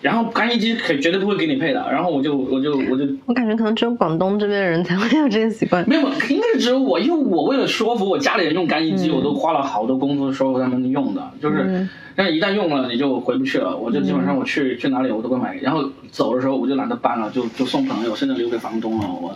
[0.00, 5.86] 然后干衣机肯绝对不会给你配的，然后我就我就我就 我感觉可能只有广东这边的人才会有这个习惯。
[5.88, 9.16] 没有，应该是只有我，因为我为了说服我家里人用干衣机，嗯。
[9.16, 11.88] 我都花了好多功夫说服他们用的，就是，嗯。
[12.14, 19.34] 但是一旦用了你就回不去了，我就基本上我去、去哪里我都会买，然后走的时候我就懒得搬了，就就送朋友，甚至留给房东了，我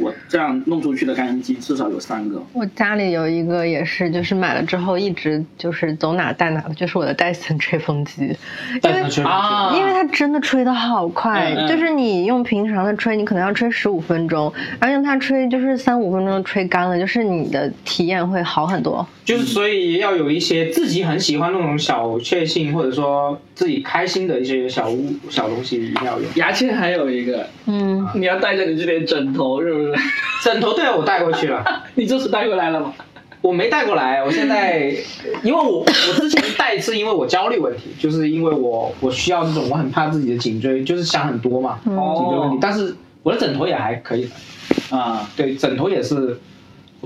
[0.00, 8.36] 我这样弄出去的干衣机至少有三个，我家里有一个也是，就是买了之后一直就是走哪带哪的，就是我的戴森吹风机，
[8.82, 19.06] 因为啊因为它真的吹的好快，嗯嗯就是你用平常的吹，你可能要吹十五分钟，而用它吹就是三五分钟就吹干了，就是你的体验会好很多。
[19.24, 26.24] 就是所以要有一些自己很喜欢那种小确幸，或者说自己开心的一些小物小东西一定要有。
[26.34, 29.89] 牙签还有一个，嗯，你要带着你这边枕头是不是？
[30.44, 32.92] 枕头对我带过去了， 你这次带过来了吗？
[33.42, 34.22] 我没带过来。
[34.22, 34.94] 我现在
[35.42, 35.86] 因为我我
[36.20, 42.58] 之前带是因为我焦虑问题，就是因为我我需要这种我很怕自己的颈椎就是想很多嘛，颈椎问题。
[42.60, 44.26] 但是我的枕头也还可以
[44.90, 46.38] 的，啊，对，枕头也是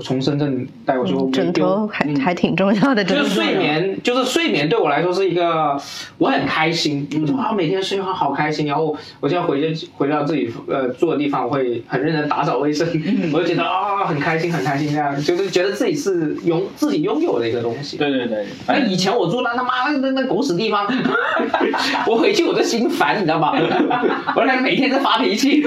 [0.03, 1.65] 从深圳带过去，枕丢。
[1.65, 5.77] 头还还挺重要的，就是睡眠，就是睡眠对我来说是一个，
[6.17, 12.87] 我很开心，就是啊每天睡觉好开心，然后我现在回去回到自己呃住的地方，我会很认真打扫卫生，
[13.33, 17.97] 我就觉得啊很开心很开心这样，就是觉得自己是拥自己拥有的一个东西。
[17.97, 20.85] 对对对，哎，以前我住那他妈那那狗屎地方，
[22.07, 23.53] 我回去我就心烦，你知道吗？
[24.35, 25.63] 我那每天在发脾气，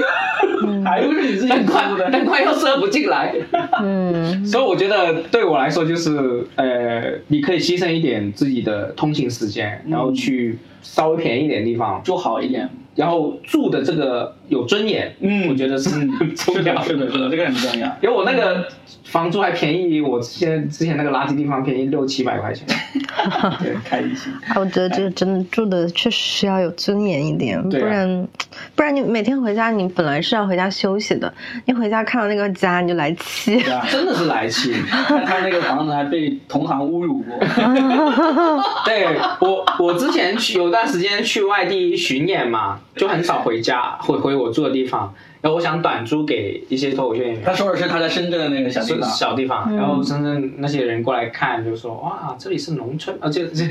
[0.85, 2.09] 还不是你自己灯快住的。
[2.11, 3.33] 灯快又射不进来。
[3.81, 17.87] 嗯，所以我觉得对我来说就是，呃，你可以牺牲一点自己的通勤时间，然后去稍微便宜一点的地方，住好一点，然后住的这个有尊严，嗯我觉得是很重是的，要是的，是的，这个很重要。
[18.01, 18.67] 因为我那个
[19.05, 22.67] 房租还便宜，我现在之前那个垃圾地方便宜六七百块钱。
[23.61, 24.31] 对，开心。
[24.47, 28.27] 啊我觉得这个真的住的确实是要有尊严一点，不然
[28.75, 31.31] 不然你每天回家，你本来是要回家休息的，
[31.65, 33.61] 你回家看到那个家你就来气。
[33.91, 37.37] 真的是来气，他他那个房子还被同行侮辱过。
[38.85, 39.05] 对
[39.39, 45.13] 我，我之前去有段时间去外地巡演嘛，就很少回家，回回我住的地方。
[45.41, 49.09] 然后我想短租给一些脱口秀演员，他说的是他在深圳的那个小地方。
[49.09, 53.63] 小地方，嗯然后深圳那些人过来看，就说哇，这里是农村，啊， 就 就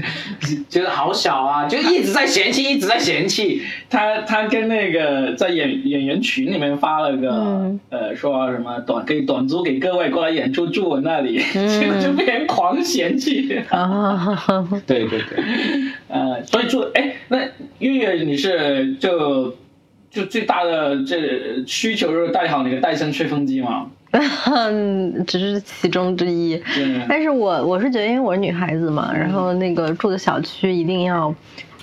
[0.71, 3.61] 觉得好小啊，就一直在嫌弃， 一直在嫌弃。
[3.91, 13.55] 他他跟那个在演演员群里面发了个、嗯呃说什么短可以短租给各位过来演出住我那里，嗯结果就被人狂嫌弃。
[13.69, 14.39] 啊，
[14.87, 15.45] 对对对，
[16.09, 17.41] 呃，所以住哎，那
[17.81, 19.55] 月月你是就
[20.19, 23.87] 就最大的这需求就是带好那个戴森吹风机嘛？
[24.11, 26.61] 嗯 只是其中之一。
[27.09, 31.33] 但是我我是觉得，因为我是女孩子嘛，然后那个住的小区一定要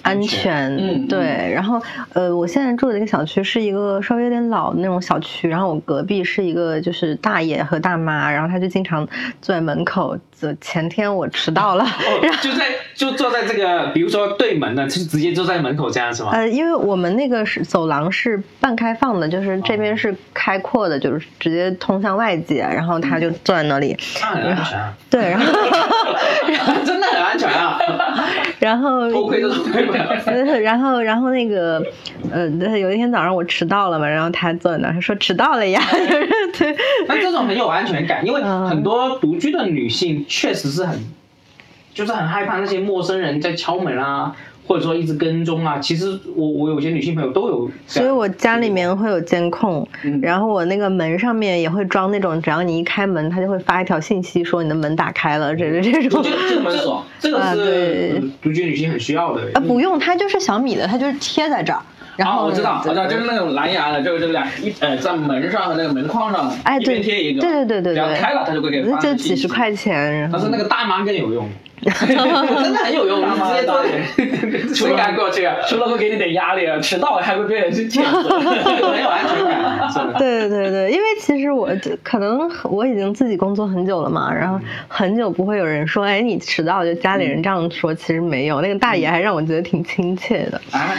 [0.01, 1.19] 安全，嗯对。
[1.53, 1.81] 然后
[2.13, 9.07] 呃，我现在住的这个小区是一个稍微有点老的那种小区，然后我隔壁是一个就是大爷和大妈，然后他就经常
[9.41, 10.17] 坐在门口。
[10.39, 16.31] 就前天我迟到了，哦， 就在就坐在这个，比如说对门的，就直接坐在门口这样是吗？
[16.33, 25.45] 呃，因为我们那个是走廊是半开放的，就是这边是开阔的，就是直接通向外界，然后他就坐在那里，啊，对，然后
[26.85, 27.79] 真的很安全啊，
[28.59, 31.81] 然后然后，然后那个，
[32.31, 36.75] 呃，有一天早上我迟到了嘛，然后他坐在那，他说迟到了呀，就是对，
[37.07, 38.65] 那这种很有安全感，因为嗯。
[38.65, 40.99] 很多独居的女性确实是很，
[41.93, 44.35] 就是很害怕那些陌生人在敲门啊，
[44.67, 45.79] 或者说一直跟踪啊。
[45.79, 56.31] 其实我我有些女性朋友都有，所以我家里面会有监控，嗯然后我那个门上面也会装那种，只要你一开门，它就会发一条信息说你的门打开了，这这这种我觉。
[56.31, 59.41] 得这这么爽啊这个是独居女性很需要的。
[59.53, 61.81] 啊，不用，它就是小米的，它就是贴在这儿。
[62.17, 71.49] 然啊，后我知道，我知道，就是那种蓝牙的，就是这两一呃，在门上和那个门框上，哎，一对，边贴一个，对对对对只要，开了它就会给发那就几十块钱，然后但是那个大妈更有用，
[71.81, 72.15] 真
[72.73, 73.83] 的很有用，直接坐
[74.73, 75.55] 除了谁敢过去啊？
[75.67, 78.39] 除了会给你点压力，迟到还会被人去谴责。
[78.39, 80.13] 很有安全感。
[80.17, 90.59] 对对对，因为其实我就可能我已经自己工作很久了嘛，然后很久不会有人说，哎，你迟到，就家里人这样说，其实没有，那个大爷还让我觉得挺亲切的。
[90.71, 90.89] 啊，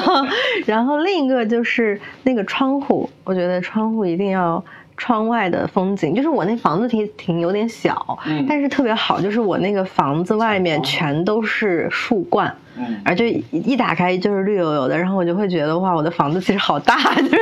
[0.66, 4.64] 然后另一个就是那个窗户，我觉得窗户一定要。
[5.00, 17.38] 窗外的风景，就是我那房子挺挺有点小，嗯但是特别好，就是我那个房子外面全都是树冠，嗯，然后就一一打开就是绿油油的，然后我就会觉得哇，我的房子其实好大， 就是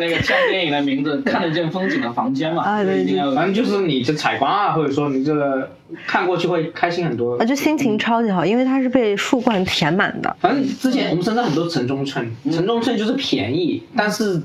[0.00, 5.70] 那个像电影的名字《看得见风景的房间》嘛，啊对一定要反正就是你这采光啊，或者说你这个
[6.06, 7.44] 看过去会开心很多啊，。
[7.44, 10.34] 就心情超级好，因为它是被树冠填满的。
[10.40, 14.42] 反正之前我们深圳很多城中村，城中村就是便宜，但是就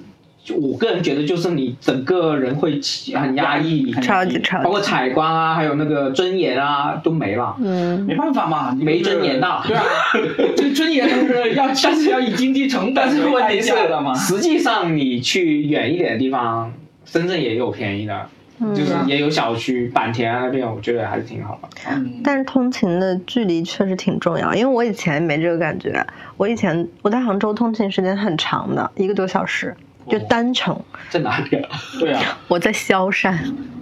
[0.55, 4.63] 我个人觉得就是你整个人会起很压抑，超级超级。
[4.63, 7.55] 包括采光啊，还有那个尊严啊都没了。
[7.59, 9.83] 嗯，没办法嘛，你没尊严的对啊，
[10.55, 13.73] 这尊严就是要，但是要以经济成本但是问题是
[14.15, 16.71] 实际上你去远一点的地方，
[17.05, 18.27] 深圳也有便宜的，
[18.73, 21.69] 就是也有小区，坂田啊那边，我觉得还是挺好的。
[21.91, 22.21] 嗯。
[22.23, 26.05] 但是通勤的距离确实挺重要，因为我以前没这个感觉。
[26.37, 29.75] 我以前我在杭州通勤时间很长的，一个多小时，
[30.09, 30.79] 就单程。
[31.09, 31.69] 在哪里啊？
[31.99, 33.33] 对啊，我在萧山，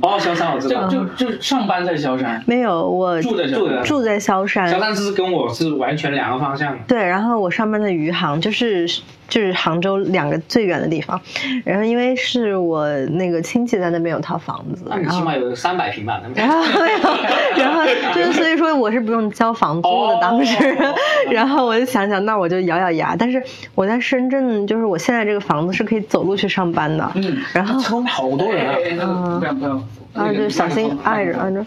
[0.02, 4.70] 哦，萧山我知道，就就就上班在萧山，没有我住在住的住在萧山。
[4.70, 6.78] 萧山是跟我是完全两个方向。
[6.88, 8.88] 对，然后我上班在余杭，就是
[9.28, 11.20] 就是杭州两个最远的地方。
[11.64, 16.22] 然后因为是我那个亲戚在那边有套房子，然后起码有三百平吧？
[16.36, 20.78] 然后没有，然后就 是所以说我是不用交房租的哦当时，
[21.32, 23.16] 然后我就想想，那我就咬咬牙。
[23.18, 23.42] 但是
[23.74, 29.38] 我在深圳，就是我现在这个房子是可以走路去上班的，嗯，然后车好多人啊！
[29.40, 29.82] 不要不要
[30.14, 31.66] 啊，就小心爱着，啊，就，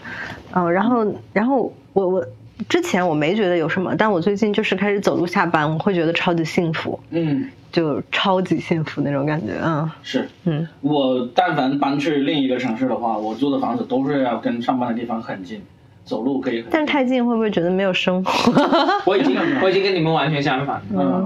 [0.53, 2.25] 嗯，然后，然后我我
[2.67, 9.89] 之前我没觉得有什么，但我最近就是开始走路下班，我会觉得超级幸福，嗯，就超级幸福那种感觉，嗯。
[10.03, 10.27] 是。
[10.45, 15.61] 嗯，我但凡搬去另一个城市的话，我租的房子都是要跟上班的地方很近，
[16.03, 16.69] 走路可以很近。
[16.71, 18.51] 但是太近会不会觉得没有生活？
[19.05, 21.25] 我已经我已经跟你们完全相反，嗯，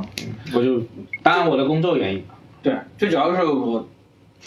[0.54, 0.82] 我就
[1.24, 2.22] 当然我的工作原因。
[2.22, 3.86] 吧，对，最主要是我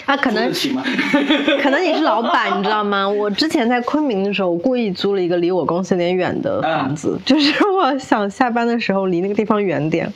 [0.05, 0.53] 啊，可能。
[1.63, 3.09] 可能你是老板，你知道吗？
[3.09, 10.13] 我之前在昆明的时候，我故意租了一个离我公司有点远的房子，就是 我想下班的时候离那个地方远点。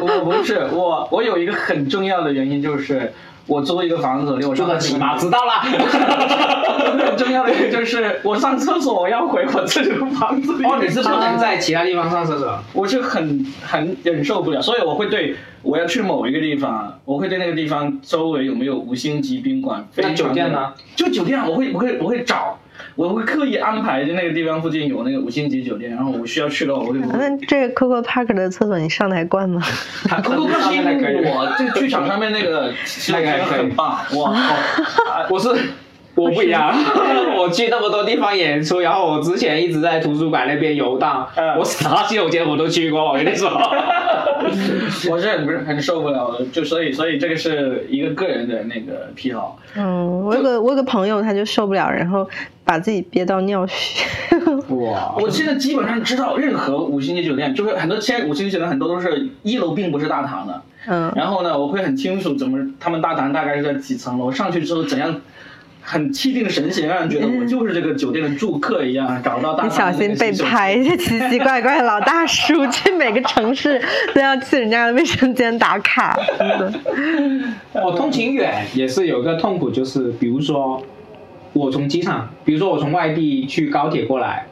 [0.00, 3.12] 我不是我，我有一个很重要的原因就是。
[3.46, 5.16] 我租一个房子离我上班住得起吗？
[5.16, 5.62] 知道了。
[7.06, 10.64] 很重要的就是我上厕所我要回我自己的房子里。
[10.64, 12.58] 哦，你是不能在其他地方上厕所？
[12.72, 19.86] 我就很很忍受不了，所以我会对我要去某一个地方，我会对那个地方周围有没有五星级宾馆。
[19.92, 20.72] 非那酒店呢？
[20.94, 22.58] 就酒店，我会我会我会找，
[22.94, 27.00] 我会刻意安排就那个地方附近有那个五星级酒店，然后我需要去的话，我就。
[27.00, 29.60] 那这个 Coco Park 的厕所你上的还惯吗？
[30.22, 31.16] Coco Park 还可以。
[31.24, 32.72] 我这个剧场上面那个
[33.12, 34.30] 那个还很棒哇！
[34.30, 35.48] 哦 我是
[36.14, 36.72] 我不一样，
[37.36, 43.50] 我去那么多地方演出，然后我之前一直在图书馆那边游荡，嗯我啥洗手间我都去过，我跟你说。
[45.10, 49.58] 我是很很受不了的，就所以所以这个是一个个人的那个癖好。
[49.74, 52.28] 嗯，我有个我有个朋友，他就受不了，然后
[52.64, 54.04] 把自己憋到尿血。
[54.68, 55.14] 哇！
[55.18, 65.20] 我现在基本上知道任何五星级酒店，就是很多现在五星级酒店很多都是一楼并不是大堂的，嗯，然后呢，我会很清楚怎么他们大堂大概是在几层楼，上去之后怎样。
[65.88, 69.66] 很气定神闲，让人觉得我就是这个酒店的住客一样，找到大堂。
[69.68, 73.80] 你小心被拍， 奇奇怪怪的老大叔 去每个城市
[74.12, 76.18] 都要去人家的卫生间打卡。
[77.72, 80.82] 我通勤远也是有个痛苦，就是比如说
[81.52, 84.46] 我从机场，比如说我从外地去高铁过来，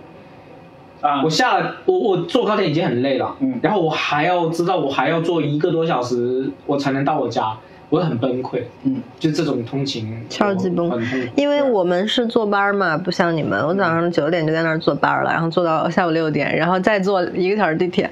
[1.01, 7.57] 啊我，下了我我坐高铁已经很累了，嗯然后我还要知道我还要坐一个多小时，我才能到我家，
[7.94, 8.62] 我很崩溃。
[8.83, 18.11] 嗯，就这种通勤超级崩我很痛苦因为我们是坐班嘛，不像你们，我早上九点就在那儿坐班了，然后坐到下午六点，然后再坐一个小时地铁，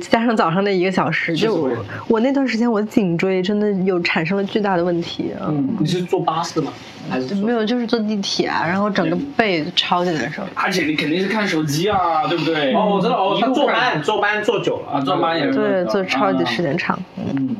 [0.00, 1.70] 加上早上那一个小时，就我
[2.08, 5.46] 我那段时间我颈椎真的有产生了巨大的问题啊。
[5.48, 6.72] 嗯你是坐巴士吗？
[7.10, 10.42] 还是没有，就是坐地铁啊，然后整个背超级难受。
[10.54, 12.74] 而且你肯定是看手机啊，对不对？
[12.74, 16.98] 哦，我知道哦，他坐班坐班坐久了啊，坐班也是对，坐超级时间长。
[17.16, 17.56] 嗯。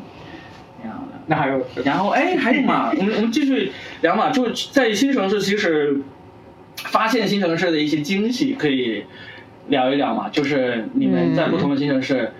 [1.29, 6.01] 那还有然后哎，还有嘛， 我们我们继续聊嘛，就是在新城市，其实
[6.75, 9.03] 发现新城市的一些惊喜可以
[9.67, 12.31] 聊一聊嘛，就是你们在不同的新城市，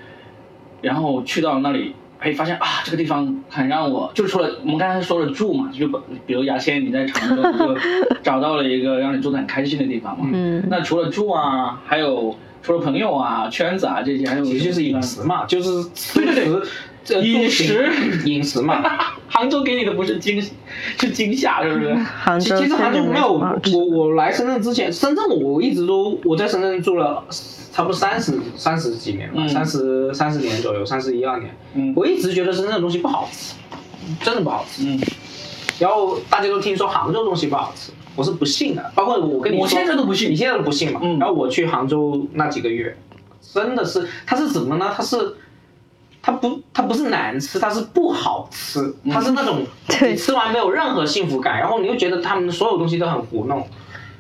[0.82, 1.96] 然后去到那里。
[2.22, 5.88] 哎，发现啊，这个地方很让我，就除了我们刚才说的住嘛，就
[6.28, 7.78] 比如牙签，你在常州就
[8.22, 10.28] 找到了一个让你住的很开心的地方嘛。
[10.34, 15.70] 嗯那除了住啊，还有除了朋友啊、圈子啊这些，还有其实就是饮食嘛，就是
[16.14, 16.62] 对对对对
[17.16, 17.92] 饮食
[18.26, 18.84] 饮食嘛。
[19.32, 20.52] 杭州给你的不是惊喜，
[21.00, 21.94] 是惊吓，是不是？
[21.96, 23.34] 杭州其其实杭州没有，
[23.74, 27.24] 我我来深圳之前，深圳我一直都我在深圳住了
[27.72, 31.56] 差不多三十三十几年三十三十年左右，三十一二年。
[31.76, 33.54] 嗯我一直觉得深圳的东西不好吃，
[34.26, 34.84] 真的不好吃。
[34.84, 35.00] 嗯，
[35.80, 38.92] 然后大家都听说杭州东西不好吃，我是不信的。
[38.96, 41.00] 包括我跟你说，我现在都不信你现在都不信嘛？
[41.04, 42.98] 嗯然后我去杭州那几个月，
[43.54, 44.92] 真的是，它是怎么呢？
[44.94, 45.36] 它是。
[46.22, 53.66] 它不，它不是难吃，它是不好吃，它是那种 对你吃完没有任何幸福感，然后你又觉得他们所有东西都很糊弄。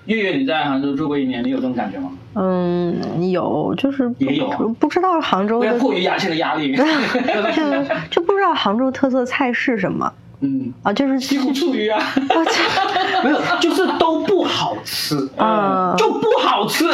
[0.06, 2.10] 月月你在杭州住过一年，你有这种感觉吗？
[2.34, 6.84] 嗯，有，就是也有啊不知道杭州为了的，迫于牙签的压力， 就
[8.10, 10.92] 就不知道杭州特色菜是什么嗯，啊？
[10.94, 15.94] 就是西湖醋鱼啊，我操没有，就是都不好吃，嗯！
[15.98, 16.86] 就不好吃，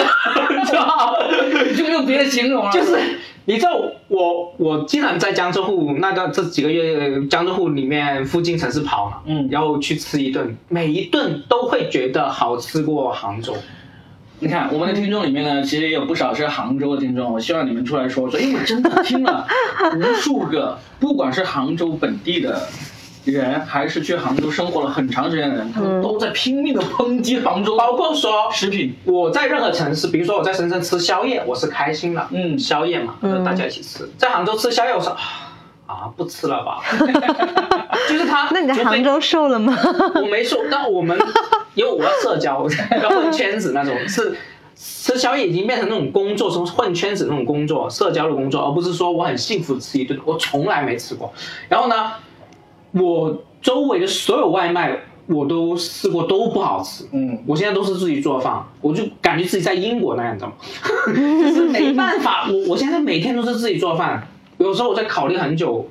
[0.65, 1.13] 知道吗
[1.77, 2.71] 就没有别的形容了。
[2.71, 2.97] 就是
[3.45, 13.55] 你知道我我经常在江浙沪那个这几个月江浙沪里面附近城市跑嘛，嗯然后去吃一顿，每一顿都会觉得好吃过杭州。
[14.39, 19.47] 你看我们的听众里面呢，其实也有不少是杭州的听众，我希望你们出来说说，因为我真的听了
[19.95, 22.67] 无数个，不管是杭州本地的。
[23.31, 34.09] 人还是去杭州生活了很长时间的人，他们都在拼命的抨击杭州，包括说食品，我在任何城市，比如说我在深圳吃宵夜，我是开心的，嗯宵夜嘛，嗯大家一起吃。
[34.17, 35.21] 在杭州吃宵夜，我说啊
[35.88, 36.81] 啊，不吃了吧，
[38.09, 38.49] 就是他。
[38.53, 39.77] 那你在杭州瘦了吗？
[40.15, 41.17] 我没瘦，但我们
[41.75, 42.69] 因为我要社交，我
[43.01, 44.35] 要混圈子那种，是
[44.75, 51.31] 吃宵夜已经变成那种工作，从混圈子那种工作，社交的工作，而不是说我很幸福地吃一顿，我从来没吃过。
[51.69, 52.12] 然后呢，
[52.96, 57.06] 我周围的所有外卖我都试过都不好吃。
[57.12, 60.56] 嗯，我现在都是自己做饭，我就感觉自己在英国那样，你知道吗？
[61.08, 64.27] 就是没办法，我我现在每天都是自己做饭，
[64.60, 65.87] 有时候我在考虑很久，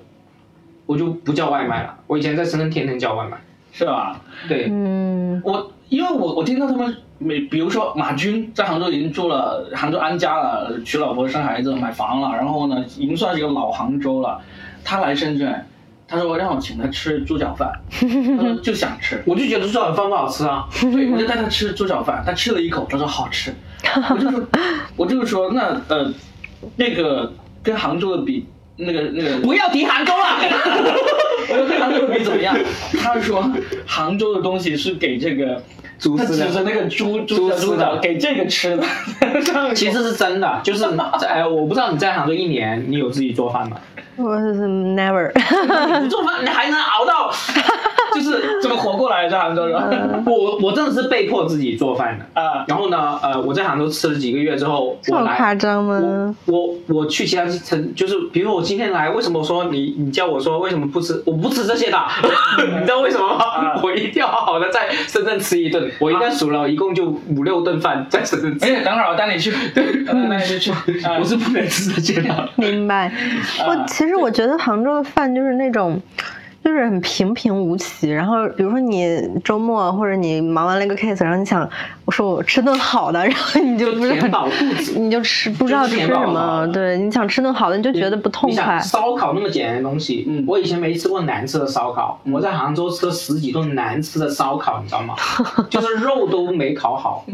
[0.87, 1.95] 我就不叫外卖了。
[2.07, 3.37] 我以前在深圳天天叫外卖，
[3.73, 4.21] 是吧？
[4.49, 14.41] 对，嗯，我因为我我听到他们每比如说马军在杭州已经住了，杭州安家了，娶老婆生孩子买房了，然后呢已经算是一个老杭州了。
[14.85, 15.67] 他来深圳，
[16.15, 20.67] 他说让我请他吃猪脚饭， 他说就想吃，我就觉得猪脚饭不好吃啊。
[20.81, 23.53] 对，我就带他吃猪脚饭，他吃了一口，他说好吃，
[24.11, 24.43] 我就说
[24.97, 26.13] 我就说那呃
[26.77, 28.47] 那个跟杭州的比。
[28.77, 30.37] 那个那个，不要提杭州了。
[31.49, 32.59] 我就跟杭州比怎么样？
[33.01, 33.49] 他说
[33.87, 35.63] 杭州的东西是给这个
[35.97, 38.83] 猪吃的他指着那个猪猪的猪脚给这个吃的。
[39.77, 40.85] 其实是真的，就是
[41.29, 43.77] 哎我不知道你在杭州一年，你有自己做饭吗？
[44.17, 45.31] 我是 never。
[46.01, 47.33] 你做饭你还能熬到，
[48.15, 49.65] 就是怎么活过来在杭州？
[50.27, 52.65] 我我真的是被迫自己做饭的啊。
[52.69, 56.35] 然后呢，呃，我在杭州吃了几个月之后，这么夸张吗？
[56.47, 61.23] 我我我去其他城，就是比如我今天来，为什么说你你叫我说为什么不吃？
[61.27, 61.99] 我不吃这些的，
[62.81, 63.81] 你知道为什么吗？
[63.83, 65.91] 我一定要好好的在深圳吃一顿。
[65.99, 67.07] 我应该数了一共就
[67.37, 68.67] 五六顿饭 在深圳吃。
[68.67, 70.73] 哎，等会儿我带你去，带你去，
[71.19, 72.49] 我是不能吃这些的。
[72.57, 73.13] 明白。
[73.67, 76.01] 我其实我觉得杭州的饭就是那种。
[76.65, 81.69] 就是很平平无奇，然后比如说你周末或者你忙完了一个 case，然后你想
[82.07, 88.81] 我说我吃顿好的， 然后你就不是很饱肚子，你就吃不知道吃什么，对，你想吃顿好的你就觉得不痛快。
[88.81, 95.15] 烧烤那么简单的东西，嗯，我以前没吃过难吃的烧烤，我在杭州吃了十几顿难吃的烧烤，你知道吗？
[95.69, 97.27] 就是肉都没烤好。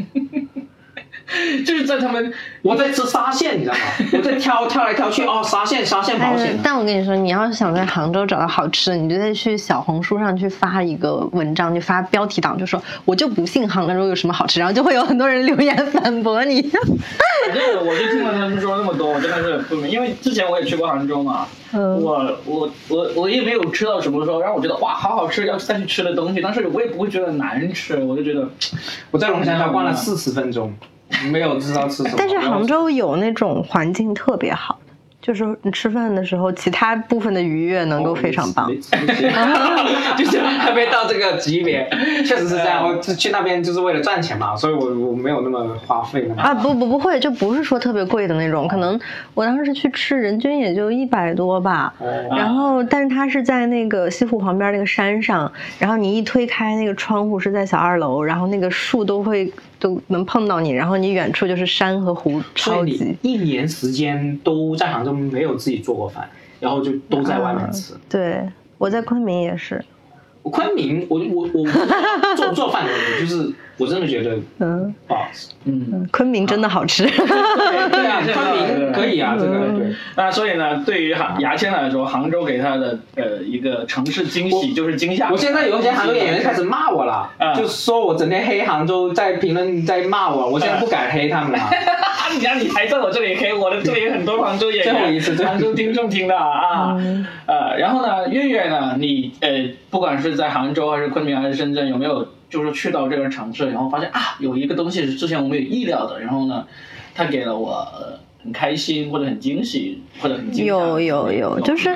[1.65, 3.81] 就是在他们，我在吃沙县，你知道吗？
[4.13, 6.59] 我在挑挑来挑去，哦，沙县沙县保险。
[6.63, 16.63] 但我跟你说，你要是想在杭州找到好吃的，你就得去小红书上去发一个文章，就发标题党，就说我就不信杭州有什么好吃，然后就会有很多人留言反驳你。
[16.63, 28.49] 反 正我就听了他们说那么多，我真的是不明，因为之前我也去过杭州嘛，我我我我也没有吃到什么说让我觉得哇好好吃要再去吃的东西，但是我也不会觉得难吃，我就觉得
[29.11, 30.73] 我在龙翔道逛了四十分钟。
[31.31, 38.71] 没有知道吃什么，但是杭州有那种环境特别好的，就是你吃饭的时候，其他部分的愉悦能够非常棒。
[40.17, 41.89] 就是还没到这个级别，
[42.27, 42.87] 确实是这样。
[42.87, 46.35] 我去那边就是为了赚钱嘛，所以我我没有那么花费了。
[46.37, 48.99] 啊不不不会，就不是说特别贵的那种，可能
[49.35, 51.95] 我当时去吃，人均也就一百多吧。
[52.31, 59.51] 然后，但是它是在那个西湖旁边那个山上，然后你一推开那个窗户是在小二楼，然后那个树都会。
[59.81, 63.17] 都能碰到你，然后你远处就是山和湖，超级。
[63.23, 67.95] 一年时间都在杭州没有自己做过饭，然后就都在外面吃。
[68.09, 69.85] 对，我在昆明也是。
[70.43, 71.67] 昆明，我我我
[72.37, 75.49] 做做饭的问题，就是我真的觉得嗯不好吃。
[75.65, 77.05] 嗯，昆明真的好吃。
[77.05, 79.95] 对啊， 昆明可以啊，这个对。
[80.17, 85.31] 那所以呢，对于杭牙签来说，杭州给他的呃一个城市惊喜就是惊吓。
[85.31, 91.59] 我现在有一些杭州演员开始骂我了，就说我整天黑杭州，在评论在骂我，我现在不敢黑他们了。
[92.33, 96.97] 你看你还在我这里黑，我的这里有很多杭州演员， 最后一次杭州听众听的啊。
[97.47, 99.49] 呃，然后呢，月月呢，你呃
[99.91, 106.67] 不管是在杭州还是昆明还是深圳，有没有就是去到这个城市，然后发现啊，有一个东西是之前我没有意料的，然后呢，
[107.15, 107.87] 他给了我
[108.43, 111.95] 很开心或者很惊喜或者很惊有有有，就是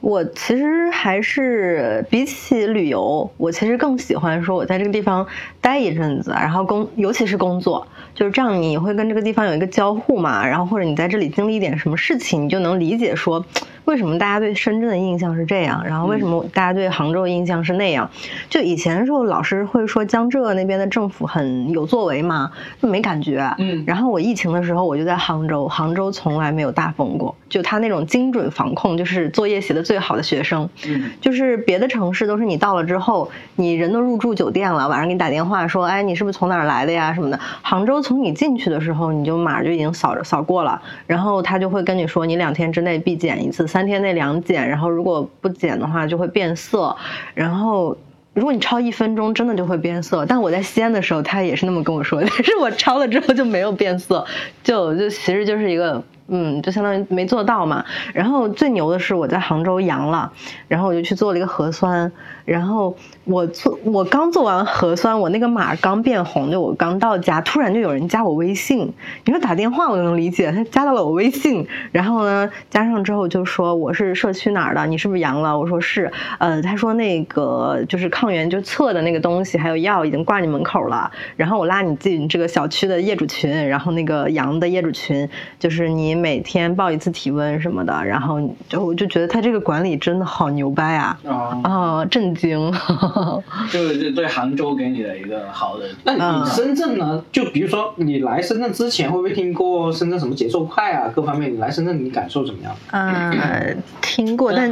[0.00, 5.26] 我其实还是比起旅游，我其实更喜欢说我在这个地方
[5.60, 13.44] 待一阵子，然后工尤其是工作，就是这样你会跟这个地方有一个交互嘛，然后或者你在这里经历一点什么事情，你就能理解说。
[13.84, 15.84] 为什么大家对深圳的印象是这样？
[15.84, 18.10] 然后为什么大家对杭州的印象是那样？
[18.48, 23.54] 就以前的时候，老师会说江浙那边的政府很有作为嘛，就没感觉。
[23.58, 23.84] 嗯。
[23.86, 30.68] 然后我疫情的时候，我就在杭州，杭州从来没有大封过，就他那种精准防控，就是作业写的最好的学生。
[30.86, 31.10] 嗯。
[31.20, 37.38] 就是别的城市都是你到了之后，你人都入住酒店了，晚上给你打电话说，哎，你是不是从哪儿来的呀什么的。
[37.60, 43.68] 杭州从你进去的时候，你就马上就已经扫扫过了，然后他就会跟你说，你两天之内必检一次。
[43.74, 46.96] 三天内两检，然后如果不检的话就会变色，
[47.34, 47.98] 然后
[48.32, 50.24] 如果你超一分钟，真的就会变色。
[50.26, 54.24] 但我在西安的时候，他也是那么跟我说， 但是我超了之后就没有变色，
[54.62, 57.84] 就就其实就是一个嗯，就相当于没做到嘛。
[58.14, 60.32] 然后最牛的是我在杭州阳了，
[60.68, 62.10] 然后我就去做了一个核酸，
[62.46, 68.90] 然后我做我刚做完核酸，我那个码刚变红，就我刚到家，突然就有人加我微信。
[69.26, 75.58] 你说打电话我都能理解，他加到了我微信，然后呢加上之后就说我是社区哪儿的，你是不是阳了？
[75.58, 86.13] 我说是，呃，他说那个就是抗原就测的那个东西还有药已经挂你门口了，然后我拉你进这个小区的业主群，然后那个阳的业主群就是你。
[86.14, 91.18] 每天报一次体温什么的，然后就我就觉得他这个管理真的好牛掰啊！
[91.62, 92.72] 啊，震惊！
[93.70, 95.84] 就是对杭州给你的一个好的。
[96.04, 97.22] 那你深圳呢？
[97.32, 101.10] 就比如说你来深圳之前，会不会听过深圳什么节奏快啊？
[101.14, 102.74] 各方面，你来深圳你感受怎么样？
[102.90, 104.70] 呃，听过，但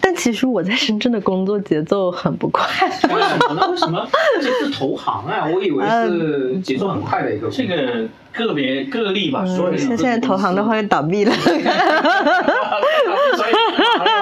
[0.00, 2.66] 但其实我在深圳的工作节奏很不快。
[3.14, 3.68] 为什么呢？
[3.70, 4.06] 为什么？
[4.40, 7.48] 这是投行啊， 我以为是节奏很快的一个。
[7.50, 8.08] 这个。
[8.30, 11.32] 个别个例吧，说一下现在投行都快倒闭了。
[11.42, 11.56] 所以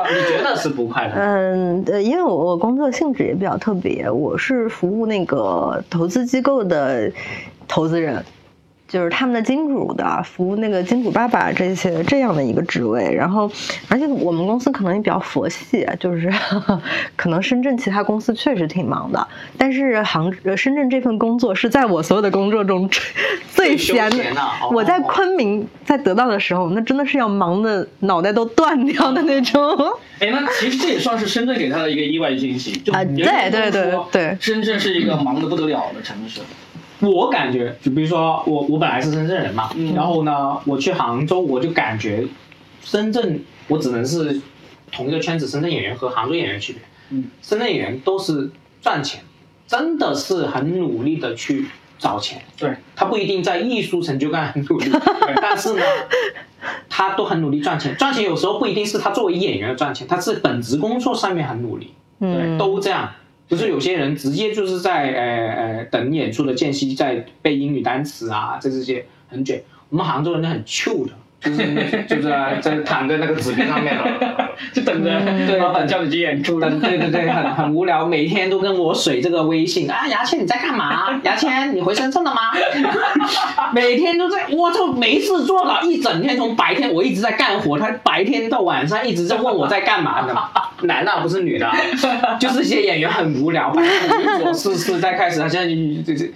[0.08, 1.14] 你觉得是不快的？
[1.14, 7.12] 嗯，呃，因为我我工作性质也比较特别，我是服务那个投资机构的
[7.68, 8.24] 投资人。
[8.88, 13.50] 就是他们的金主的服务，那个金主爸爸这些这样的一个职位，然后，
[13.88, 16.32] 而且我们公司可能也比较佛系，就是
[17.16, 19.26] 可能深圳其他公司确实挺忙的，
[19.58, 22.88] 但是杭深圳这份工作是在我所有的工作中
[23.52, 24.24] 最闲的。
[24.70, 29.76] 我在昆明在得到的时候，那真的是要忙的脑袋都断掉的那种。
[30.20, 32.80] 哎，那其实这也算是深圳给他的一个意外惊喜。
[32.92, 36.40] 啊，对对对对，深圳是一个忙的不得了的城市。
[37.00, 42.26] 我感觉，就比如说我，我本来是深圳人嘛，然后呢，我去杭州，我就感觉
[42.82, 44.40] 深圳，我只能是
[44.90, 46.82] 同一个圈子，深圳演员和杭州演员区别。
[47.10, 49.22] 嗯，深圳演员都是赚钱，
[49.66, 51.66] 真的是很努力的去
[51.98, 52.42] 找钱。
[52.58, 54.90] 对，他不一定在艺术成就感很努力，
[55.42, 55.82] 但是呢，
[56.88, 57.94] 他都很努力赚钱。
[57.96, 61.92] 赚钱有时候不一定是他作为演员赚钱，他是本职工作上面很努力。
[62.18, 63.10] 对，都这样。
[63.48, 69.62] 不是有些人直接就是在呃呃等演出的间隙在背英语单词啊，这这些很卷。
[69.88, 71.12] 我们杭州人就很 chill 的。
[71.38, 71.62] 就是
[72.08, 74.04] 就是啊在躺在那个纸片上面了，
[74.72, 76.58] 就等着老板叫你去演出。
[76.58, 81.20] 对对对，很 很无聊，每天都跟我水这个微信啊，牙签你在干嘛？
[81.22, 82.40] 牙签你回深圳了吗？
[83.72, 90.34] 每天都在，我操，没事做了一整天，从白天我一直在干活，他白天到晚上一直在问我在干嘛呢？
[90.82, 91.70] 男的不是女的，
[92.38, 93.72] 就是一些演员很无聊，
[94.44, 95.00] 无所事事。
[95.00, 96.30] 再开始，他现在就就就。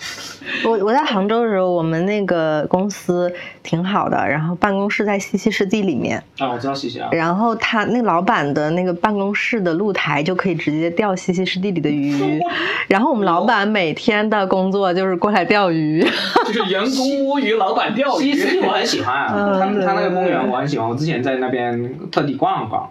[0.65, 3.33] 我我在杭州的时候，我们那个公司
[3.63, 7.09] 挺好的，然后办公室在西溪湿地里面啊，我知道西溪啊。
[7.13, 12.41] 然后他那老板的那个办公室的露台就可以直接钓西溪湿地里的鱼，
[12.89, 16.03] 然后我们老板每天的工作就是过来钓鱼，
[16.47, 18.33] 就是员工摸鱼，老板钓鱼。
[18.33, 22.91] 西溪我很喜欢啊，他他那个公园我很喜欢，我之前在那边特地逛了逛。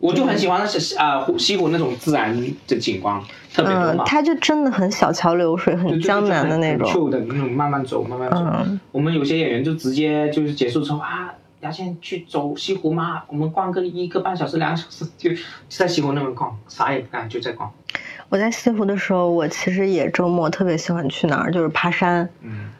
[0.00, 2.32] 我就很喜欢是啊湖西湖那种自然
[2.68, 3.20] 的景观，
[3.52, 4.04] 特别多嘛。
[4.06, 6.88] 它就真的很小桥流水，很江南的那种。
[6.92, 8.44] 就的那种慢慢走，慢慢走。
[8.92, 13.24] 我们有些演员就直接就是结束之后啊，牙签去走西湖吗？
[13.26, 15.30] 我们逛个一个半小时、两个小时，就
[15.68, 17.68] 在西湖那边逛，啥也不干，就在逛。
[18.28, 22.28] 我在西湖的时候，我其实也周末特别喜欢去哪儿，就是爬山，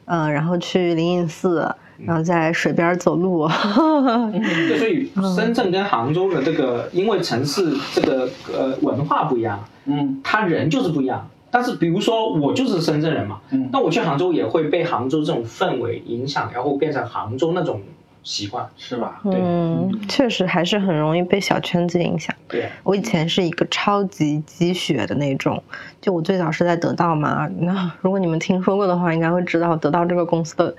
[0.05, 1.75] 嗯，然后去灵隐寺。
[2.07, 3.49] 然后在水边走路，
[4.79, 11.29] 所以深圳跟杭州的这个，因为城市这个呃文化不一样，嗯，他人就是不一样。
[11.51, 17.81] 但是比如说我就是深圳人嘛，嗯，那我去杭州也会被杭州这种氛围影响，然后变成杭州那种
[18.23, 19.21] 习惯，是吧？
[19.25, 22.37] 嗯，确实还是很容易被小圈子影响。
[22.47, 25.63] 对，我以前是一个超级积雪的那种，
[26.03, 30.77] 就我最早是在得到嘛，那如果你们听说过的话，应该会知道得到这个公司的。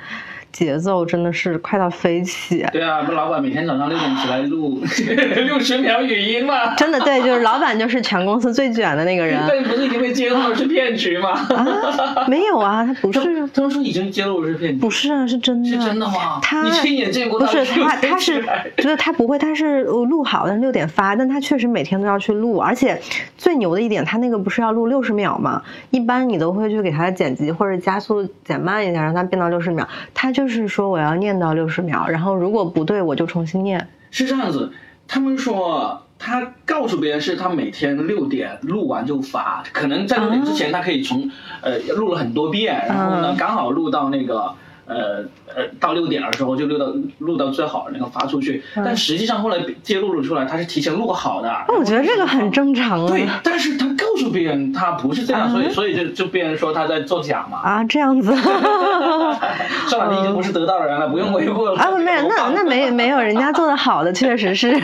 [0.51, 2.65] 节奏真的是快到飞起。
[2.71, 4.81] 对啊，不，老板每天早上六点起来录
[5.45, 6.75] 六十秒语音嘛。
[6.75, 9.47] 真的对，就是老板就是全公司最卷的那个人。
[9.47, 11.29] 对，不是已经被揭露是骗局吗？
[11.29, 13.19] 啊，没有啊，他不是。
[13.53, 14.79] 他们说已经揭露是骗局。
[14.79, 15.69] 不是啊，是真的。
[15.69, 16.39] 是真的吗？
[16.41, 17.39] 他你亲眼见过？
[17.39, 18.43] 不是他，他是
[18.77, 22.99] 觉得他不会，他是录好，但六点发，但他确实每天都要去录，而且
[23.37, 25.61] 最牛的一点，他那个不是要录六十秒吗？
[25.91, 30.38] 一般你都会去给他剪辑或者加速减慢一下，让他变到六十秒，他就。
[30.39, 33.89] 就是说我要念到六十秒，然后如果不对我就重新念。
[34.09, 34.71] 是这样子，
[35.05, 41.29] 他们说他告诉别人是他每天六点录完就发，可能在六点之前他可以从
[41.61, 44.53] 呃录了很多遍，然后呢刚好录到那个
[44.89, 45.23] 呃
[45.55, 51.49] 呃到六点的时候就录到录到最好的那个发出去，但实际上后来揭露了出来，他是提前录好的。
[51.67, 57.59] 那我觉得这个很正常啊对啊。，但是他告诉别人他不是这样，所以所以就就别人说他在作假嘛。
[57.59, 58.35] 啊，这样子
[59.87, 61.75] 算了，你已经不是得道人了，不用维护了。
[61.79, 64.71] 啊，没有，那那没没有人家做的好的，确实是。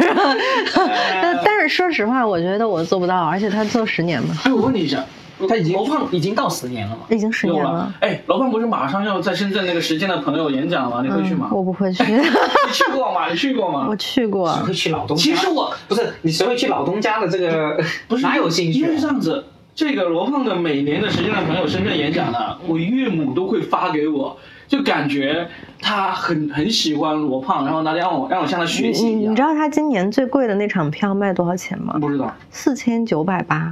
[1.21, 5.03] 但但是说实话，我觉得我做不到，而且他做十年嘛，哎，我问你一下，
[5.47, 7.03] 他已经罗胖已经到十年了嘛？
[7.09, 7.91] 已经十年了。。
[7.99, 11.01] 哎，罗胖不是马上要在深圳那个实践的朋友演讲吗？
[11.03, 11.49] 你会去吗？
[11.51, 12.23] 我不会去， 你
[12.71, 13.29] 去过吗？
[13.29, 13.95] 你去过吗 我？
[13.95, 14.63] 去过谁。
[14.63, 15.23] 会去老东家？
[15.23, 17.77] 其实我不是你谁会去老东家的这个？
[18.07, 18.97] 不是 哪有兴趣因为啊？
[19.01, 19.43] 这样子，
[19.75, 25.47] 这个罗胖的每年的实践的朋友深圳演讲呢，我岳母都会发给我，就感觉
[25.81, 29.41] 他很很喜欢罗胖，然后他让我让我向他学习一样你知。
[29.41, 31.97] 道他今年最贵的那场票卖多少钱吗？
[31.99, 33.71] 不知道，四千九百八，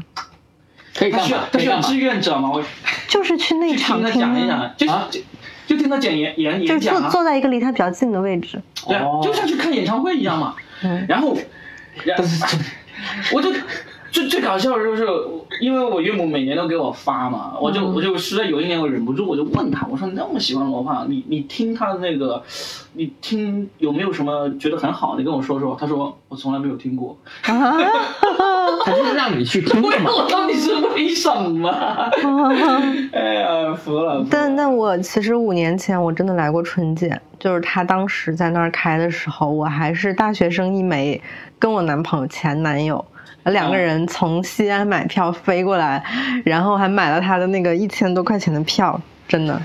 [0.96, 1.48] 可以干嘛？
[1.52, 1.98] 他需要志？
[1.98, 2.50] 愿者吗？
[2.54, 2.64] 我
[3.08, 5.20] 就是去那场听他讲一讲，就啊就
[5.66, 8.62] 就听他讲演演就演讲啊，坐坐在一个离他比较近的位置。
[8.88, 10.56] 对就像去看演唱会一样嘛。
[10.84, 11.38] 嗯然后，
[12.04, 12.58] 然但是
[13.34, 13.52] 我就
[14.14, 15.08] 最最搞笑的就是，
[15.60, 22.44] 因为我岳母每年都给我发嘛，我就嗯我就实在有一年我忍不住，我就问他，我说你那么喜欢罗胖，你你听他的那个，
[22.94, 25.18] 你听有没有什么觉得很好？
[25.18, 25.76] 你跟我说说。
[25.80, 27.18] 他说我从来没有听过。
[27.42, 27.52] 啊，
[28.86, 30.12] 他就是让你去听的嘛。
[30.16, 31.70] 我到底是为什么？
[33.12, 34.20] 哎呀，服了。
[34.20, 41.20] 服了但但我其实五年前我真的来过春节，就是他当时在那儿开的时候，我还是大学生一枚，
[41.58, 43.04] 跟我男朋友前男友。
[43.52, 46.04] 两个人从西安买票飞过来，
[46.46, 49.62] 然后还买了他的那个一千多块钱的票，真的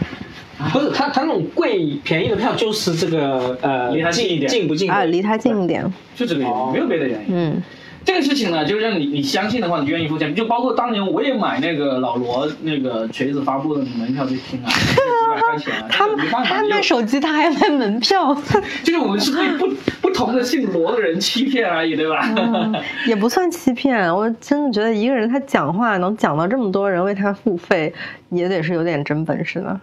[0.72, 5.85] 不是他他那种贵便宜的票就是这个呃离他近一点近不近啊，离他近一点。
[6.16, 7.26] 就这个原因，哦没有别的原因。
[7.31, 7.62] 嗯，
[8.05, 10.34] 这个事情呢，就是让你你相信的话，你愿意付钱。
[10.34, 16.09] 就包括当年我也买那个老罗那个锤子发布的门票去听啊， 几百块钱啊，他
[16.44, 18.34] 他卖手机，他还卖门票，
[18.82, 19.68] 就是我们是被不
[20.01, 22.26] 不同的姓罗的人欺骗而已，对吧？
[23.07, 24.14] 也不算欺骗。
[24.14, 27.92] 我真的觉得一个人他讲话能讲到这么多人为他付费，
[28.30, 29.78] 也得是有点真本事的，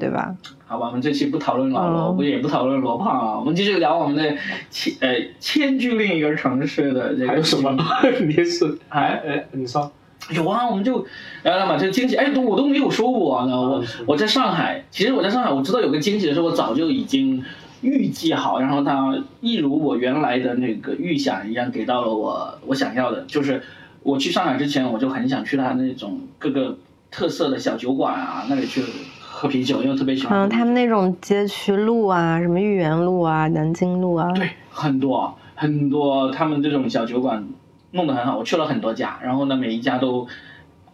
[0.00, 0.36] 对吧？
[0.66, 4.36] 好吧，我们这期不讨论老罗，嗯不也不讨论罗胖啊，我们继续聊我们的
[4.68, 7.28] 迁呃迁居另一个城市的这个。
[7.28, 7.70] 还有什么？
[8.26, 9.90] 你是还呃你说
[10.30, 11.06] 有啊，我们就
[11.44, 13.56] 聊聊嘛，这个惊喜，哎，我都没有说过呢。
[13.56, 17.44] 我我在上海，其实我在上海，我知道有个惊喜的时候，我早就已经
[17.80, 23.62] 预计好，然后它一如我原来的那个预想一样，给到了我我想要的，就是
[24.02, 26.76] 我去上海之前，我就很想去它那种各个
[27.08, 28.82] 特色的小酒馆啊，那里去
[29.38, 37.46] 喝啤酒，因为我特别喜欢嗯，他们那种街区路啊，什么豫园路啊、南京路啊，对，很多很多，他们这种小酒馆
[37.90, 40.26] 弄得很好，我去了很多家，然后呢，每一家都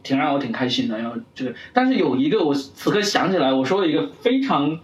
[0.02, 0.98] 挺让我挺开心的。
[0.98, 4.76] 然后这个，但是有一个我此刻想起来，我说了一个非常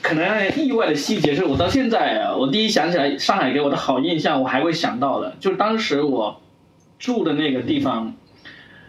[0.00, 6.40] 可能让人意外的细节，是我到现在啊，我第一想起来上海给我的好印象，我还会想到的，就是当时我
[7.00, 8.14] 住的那个地方。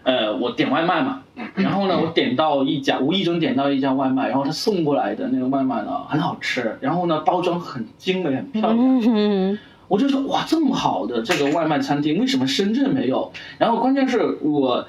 [0.04, 1.22] 呃，我点外卖嘛，
[1.54, 9.58] 然后呢，我点到一家，无意中点到一家外卖，然后他送过来的那个外卖呢很好吃，然后呢包装很精美，很漂亮，嗯，
[9.88, 13.32] 我就说哇，这么好的这个外卖餐厅，为什么深圳没有？
[13.58, 14.86] 然后关键是我，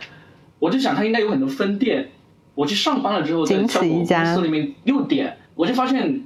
[0.59, 2.09] 我就想它应该有很多分店。
[2.55, 6.25] 我去上班了之后，在家公司里面又点，我就发现，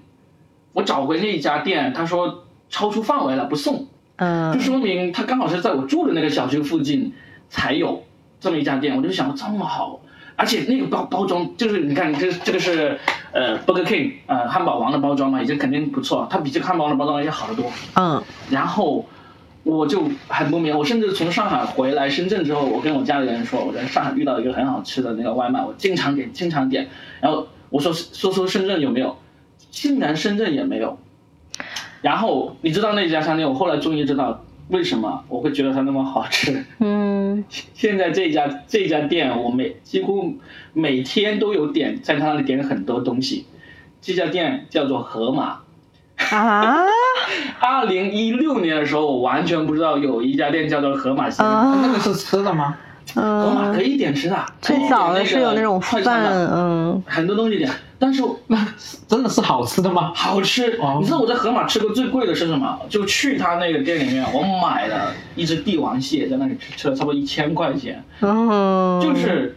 [0.71, 7.13] 我找回那一家店，他说超出范围了，不送，嗯就嗯，说明他刚好是在我住的那个小区附近
[7.49, 8.01] 才有
[8.39, 8.97] 这么一家店。
[8.97, 9.99] 我就想这么好，
[10.35, 12.99] 而且那个包包装就是你看，这这个是
[13.31, 17.71] 呃 Burger King 呃汉堡王的包装嘛，已经肯定不错，它比这个汉堡王的包装要好得多。
[17.95, 19.05] 嗯，然后
[19.63, 26.87] 我就很不明，我甚至从上海回来深圳之后，我跟我家里人说，我在上海遇到一个很好吃的那个外卖，我经常点，经常点。
[27.21, 29.17] 然后我说说说深圳有没有，
[29.69, 30.97] 竟然深圳也没有。
[32.01, 36.65] 然后你知道那家餐厅，我后来终于知道为什么我会觉得它那么好吃。
[36.79, 37.12] 嗯，
[37.73, 40.35] 现在这家这家店，我每几乎
[40.73, 43.45] 每天都有点在他那里点很多东西。
[44.01, 45.59] 这家店叫做河马。
[46.15, 46.85] 啊，
[47.59, 51.45] 二零一六年的时候，我完全不知道有一家店叫做河马鲜。
[51.45, 52.77] 啊那个是吃的吗？
[53.15, 58.67] 嗯河马可，以点吃的，最早的是有那种快餐嗯，很多东西点，但是那
[59.07, 60.11] 真的是好吃的吗？
[60.15, 60.77] 好吃。
[60.81, 62.79] 哦你知道我在盒马吃过最贵的是什么？
[62.89, 68.03] 就去他那个店里面，我买了一只帝王蟹，在那里吃，吃了差不多一千块钱。
[68.21, 69.55] 嗯，就是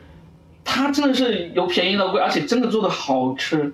[0.65, 3.73] 它真的是由便宜到贵，而且真的做的好吃。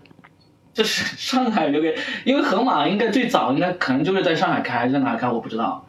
[0.75, 5.85] 这是上海留给，因为盒马应该最早应该可能就是在上海开在哪开，我不知道。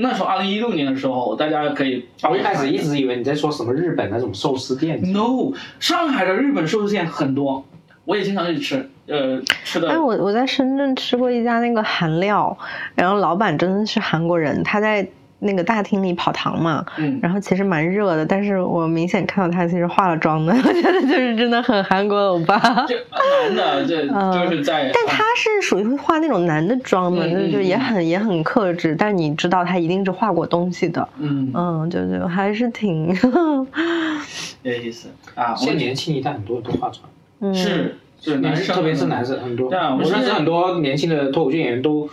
[0.00, 5.00] 那时候二零一六年的时候，大家可以我一开始一直以为你在说什么日本那种寿司店。
[5.12, 7.64] No，上海的日本寿司店很多。
[8.06, 9.90] 我也经常去吃，呃，吃的。
[9.90, 12.56] 哎，我我在深圳吃过一家那个韩料，
[12.94, 15.06] 然后老板真的是韩国人，他在
[15.40, 22.58] 那个大厅里跑堂嘛，嗯然后其实蛮热的，但是我明显看到他其实化了妆的， 我觉得就是真的很韩国欧巴。
[22.86, 22.94] 这
[23.54, 33.08] 男的，这嗯就是在，但他是属于会化那种男的妆嘛，嗯就就也嗯很也很克制，但你知道他一定是化过东西的，嗯，嗯，就就还是挺，
[34.62, 35.52] 有意思啊。
[35.52, 37.02] 我现在年轻一代很多都化妆，
[37.40, 39.68] 嗯，是是男生，特别是男生很多。
[39.70, 42.08] 我认识很多年轻的脱口秀演员都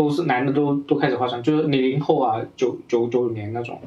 [0.00, 3.78] 都是男的都都开始化妆，就是零零后啊，九九九五年那种。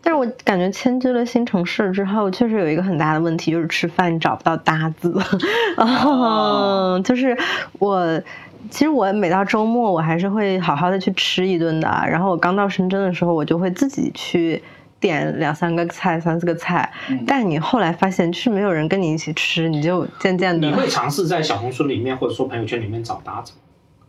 [0.00, 5.12] 但是我感觉迁居了新城市之后，确实有一个很大的问题，就是吃饭找不到搭子。
[5.76, 7.36] 哦嗯，就是
[7.80, 8.22] 我，
[8.70, 11.88] 其实我每到周末，我还是会好好的去吃一顿的。
[12.08, 14.62] 然后我刚到深圳的时候，我就会自己去
[15.00, 16.88] 点两三个菜、三四个菜。
[17.10, 23.58] 嗯但你后来发现，就是没有人跟你一起吃，你就渐渐的你，会尝试在小红书里面或者说朋友圈里面找搭子吗？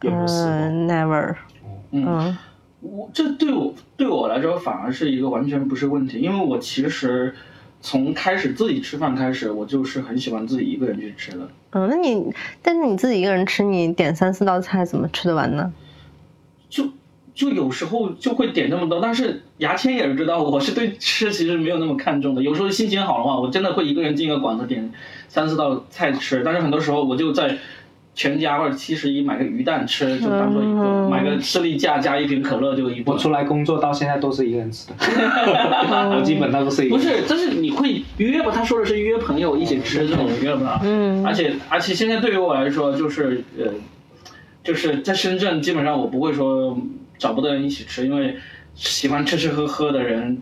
[0.04, 0.52] 有没有试过？
[0.52, 1.34] 嗯，never，
[1.92, 2.38] 嗯，嗯
[2.82, 7.34] 我这对我对我来说反而是一个完全不是问题，因为我其实
[7.82, 11.50] 从开始自己吃饭开始，我就是很喜欢自己一个人去吃的。
[11.72, 15.74] 嗯，那你，但是你自己一个人吃，你点三四道菜，怎么吃得完呢？
[16.70, 16.88] 就
[17.34, 22.42] 就有时候就会点这么多，但是牙签也是知道我是对吃其实没有那么看重的。
[22.42, 24.92] 有时候心情好的话，我真的会一个人进个馆子点
[25.28, 27.58] 三四道菜吃，但是很多时候我就在
[28.18, 33.14] 全家或者七十一买个鱼蛋吃，就当做一个、嗯买个士力架加一瓶可乐就一顿。
[33.14, 34.96] 我出来工作到现在都是一个人吃的，
[36.12, 37.06] 我基本上都是一个人。
[37.06, 38.52] 不是，但是你会约吧？
[38.52, 40.82] 他说的是约朋友一起吃这种约吧？
[40.84, 43.66] 嗯而且而且现在对于我来说，就是呃，
[44.64, 46.76] 就是在深圳，基本上我不会说
[47.20, 48.36] 找不到人一起吃，因为
[48.78, 50.38] 喜欢吃吃喝喝的人，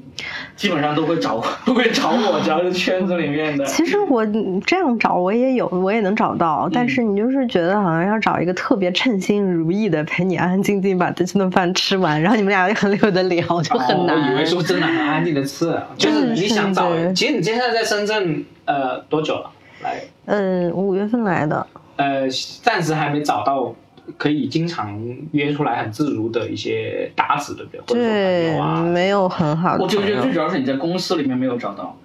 [0.58, 3.64] 基本上都会找 都会找我， 只要是圈子里面的。
[3.66, 4.26] 其实我
[4.66, 14.16] 这样找我也有，我也能找到，但是你就是觉得好像要找一个特别称心如意的，陪你安安静静把这顿饭吃完，然后你们俩就很溜的聊，就很难。
[14.18, 19.50] 哦我以为说真的很安静 的吃，就是你想找其实你现在在深圳呃多久了？
[19.82, 21.66] 来，嗯，五月份来的，
[21.96, 22.28] 呃，
[22.62, 23.74] 暂时还没找到
[24.18, 24.98] 可以经常
[25.32, 27.82] 约出来很自如的一些搭子，对不对？
[27.82, 30.32] 或者说朋对友，啊，没有很好的我就觉得最。
[30.32, 31.98] 主要是你在公司里面没有找到，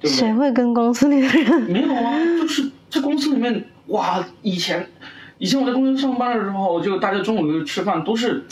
[0.00, 0.20] 对不对？
[0.20, 1.62] 谁会跟公司里的人？
[1.62, 4.86] 没有啊，就是在公司里面，哇，以前
[5.38, 8.44] 以前我在公司上班的时候，就大家中午吃饭都是，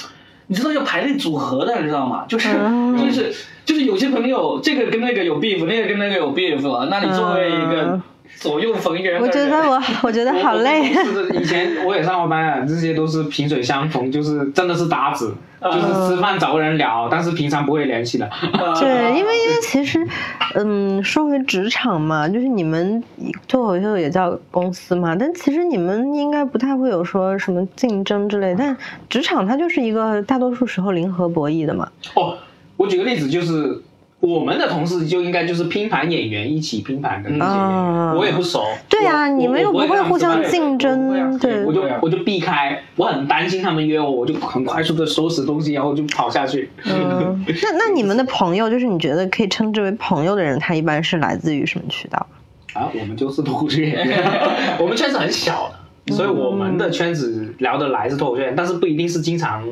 [0.46, 2.24] 你知道要排列组合的，你知道吗？
[2.28, 3.32] 就是、嗯就是
[3.64, 8.02] 就是有些朋友这个跟那个有 beef，那个跟那个有 beef 啊，那你作为一个嗯
[8.36, 10.92] 左右逢源，我觉得我， 我觉得好累。
[10.92, 18.26] 是的，以前我也上过班啊，这些都是萍水相逢，就是真的是搭子，嗯就是吃饭找个人聊，但是平常不会联系的。
[18.26, 20.06] 啊对， 因为因为其实，
[20.54, 23.02] 嗯，说回职场嘛，就是你们
[23.48, 28.76] 脱口秀也叫公司嘛，但其实你们应该不太会有说什么竞争之类，但
[29.08, 31.88] 职场它就是一个大多数时候零和博弈的嘛。
[32.14, 32.36] 哦，
[32.76, 33.80] 我举个例子，就是
[34.18, 38.64] 我们的同事就应该就是拼盘演员一起拼盘的那些演员，啊我也不熟。
[38.88, 46.70] 对呀、你们又不会互相竞争，对我就我就避开，我很担心他们约我，我就很快速的收拾东西，然后就跑下去。
[46.84, 52.26] 嗯，那那 你们的朋友，就是你觉得可以称之为朋友的人，他一般是来自于什么渠道？
[52.72, 54.24] 啊，我们就是脱口秀演员，
[54.80, 55.70] 我们圈子很小
[56.06, 59.62] 的，所以我们的圈子聊得来是脱口秀演员，但是不一定是经常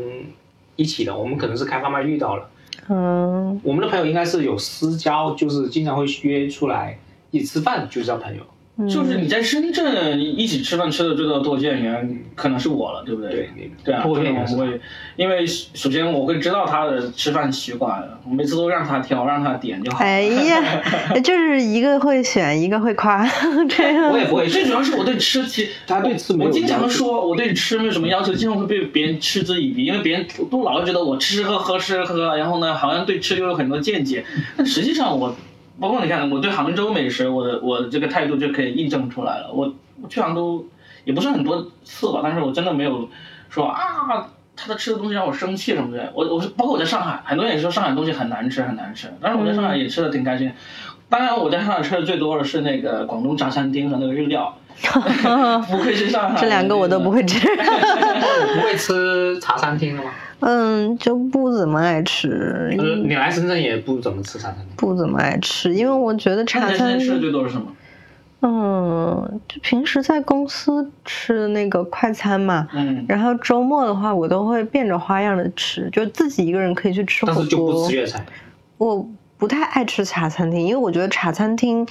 [0.77, 2.51] 一起的，我们可能是开放麦遇到了。
[2.89, 6.99] 嗯，我们的朋友应该是有私交，就是经常会约出来
[7.31, 8.43] 一起吃饭，就叫朋友。
[8.89, 13.31] 就是你在深圳一起吃饭吃的最多的脱口秀演员可能是我了，对不对？
[13.31, 14.81] 对对啊，脱口秀演员是可能我会，
[15.15, 19.99] 因为首先我会知道他的吃饭习惯，我每次都让他挑，让他点就好。
[20.05, 20.83] 哎呀，
[21.23, 23.25] 就是一个会选，一个会夸，
[23.71, 34.25] 这样我也不会，最主要是我对吃，其实 他对吃没有我经常说我对吃没有什么要求，经常会被别人嗤之以鼻，因为别人都老是觉得我吃吃喝喝吃吃喝喝，然后呢，好像对吃就有很多见解。
[34.57, 35.37] 但实际上我，
[35.81, 39.51] 包括你看，我对杭州美食，我的我的这个态度就可以印证出来了。
[39.53, 40.65] 我我去杭州
[41.05, 43.09] 也不是很多次吧，但是我真的没有
[43.51, 44.29] 说啊。
[44.57, 50.53] 他的吃的东西让我生气什么的，我我是包括我在上海，很多人也说上海东西很难吃很难吃，但是我在上海也吃的挺开心。
[51.09, 54.57] 当然，我在上海吃的最多的是那个广东茶餐厅和那个日料
[55.69, 56.41] 不愧是上海。
[56.41, 57.41] 这两个我都不会吃。
[58.55, 60.13] 不会吃茶餐厅的吗？
[60.47, 64.67] 嗯，就不怎么爱吃，呃，你来深圳也不怎么吃茶餐厅。
[64.77, 67.67] 不怎么爱吃，因为我觉得茶餐厅在深圳吃的厅，最多是什么？
[68.43, 77.97] 嗯，就平时在公司吃的那个快餐嘛，嗯，然后周末的话，我都会变着花样的吃，就自己一个人可以去吃火但是就不锅吃。
[77.97, 78.23] 粤菜。
[78.77, 81.87] 我不太爱吃茶餐厅，因为我觉得茶餐厅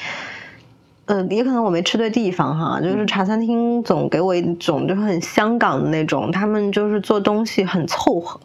[1.06, 8.40] 呃，也可能我没吃对地方哈，就是茶餐厅总给我一种就是很香港的那种，他们就是做东西很凑合。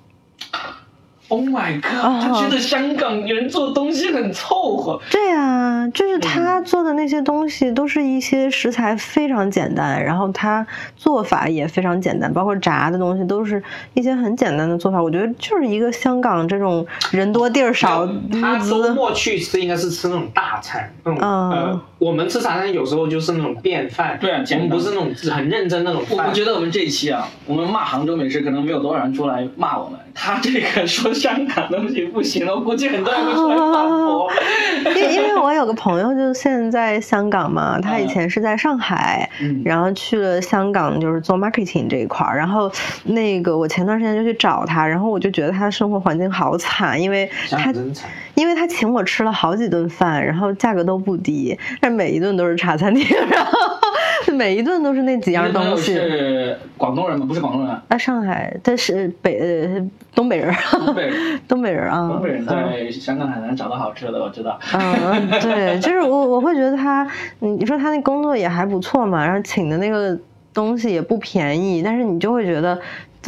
[1.30, 2.22] Oh my god！
[2.22, 4.98] 他觉得香港人做东西很凑合。
[5.10, 15.02] 对啊，就是他做的那些东西都是一些食材非常简单，然后他做法也非常简单，包括炸的东西都是一些很简单的做法。
[15.02, 18.08] 我觉得就是一个香港这种人多地儿少，
[18.40, 26.32] 他周末去吃应该是吃那种大餐，那种、嗯呃，我们吃茶餐厅有时候就是那种便饭，对啊我们不是那种很认真那种饭我我。
[26.32, 29.98] 觉得我们这一期啊，我们骂杭州美食，可能没有多少人出来骂我们。
[30.14, 34.30] 他这个说香港东西不行了，我估计很多人会出来反驳。
[34.96, 42.36] 因因为我有个朋友，就是现在在香港嘛，他以前是在上海，嗯然后去了香港，就是做 marketing 这一块儿。
[42.36, 42.70] 然后
[43.04, 48.08] 那个我前段时间就去找他，然后我就觉得他的生活环境好惨，因为他港真惨，
[48.38, 55.94] 因为他请我吃了好几顿饭，然后价格都不低，但每一顿都是茶餐厅， 然后每一顿都是那几样东西。
[55.94, 57.26] 是广东人吗？
[57.26, 59.84] 不是广东人啊，啊，上海，他是北呃
[60.14, 61.40] 东北人，东北人。
[61.48, 64.56] 东北人啊，东北人嗯在香港海南找到好吃的，我知道。
[64.72, 67.02] 嗯，对，就是我我会觉得他，
[67.40, 70.16] 嗯你说他那工作也还不错嘛，然后请的那个
[70.54, 72.78] 东西也不便宜，但是你就会觉得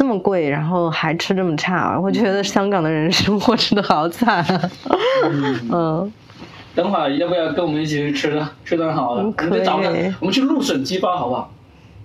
[0.01, 4.43] 这么贵，然后还吃这么差，我觉得香港的人生活吃的好惨。
[5.71, 6.11] 嗯，
[6.73, 8.49] 等会儿要不要跟我们一起去吃呢？
[8.65, 11.51] 吃顿好的，嗯我们就找个可以，我们去鹿省鸡煲好不好？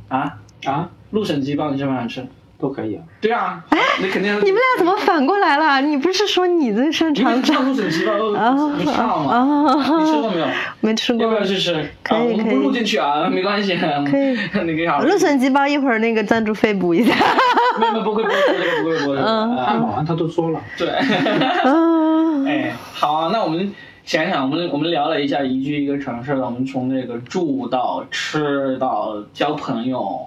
[0.09, 0.37] 啊，
[0.67, 2.27] 啊，鹿省鸡煲你想不喜欢吃？
[2.59, 3.03] 都可以啊。
[3.21, 3.65] 对啊，
[4.01, 5.81] 你肯定哎你们俩怎么反过来了？
[5.83, 7.53] 你不是说你最擅长吃？
[7.53, 9.33] 知道鹿省鸡煲啊不知道吗？
[9.33, 10.47] 啊你吃过没有？
[10.81, 11.37] 没吃过要不。
[11.37, 11.73] 要去吃？
[12.03, 13.77] 可以啊，我们可以不录进去啊， 没关系。
[13.77, 13.87] 可
[14.19, 15.05] 以 你可以好好。
[15.05, 17.15] 鹿笋鸡煲一会儿那个赞助费补一下。
[17.79, 19.17] 没有没有不会不会不会不会不会。
[19.19, 20.89] 嗯汉啊堡王他都说了，对。
[21.65, 23.71] 嗯，哎，好啊，那我们
[24.05, 30.27] 想想，我们我们聊了一下宜居一个城市了，我们从那个住到吃到交朋友、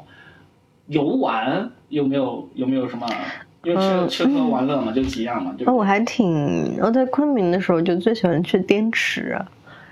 [0.90, 3.08] 游玩，有没有有没有什么？
[3.64, 5.84] 因为吃、嗯吃喝玩乐嘛，就几样嘛，哦，我？
[5.84, 9.38] 还挺，我在昆明的时候就最喜欢去滇池，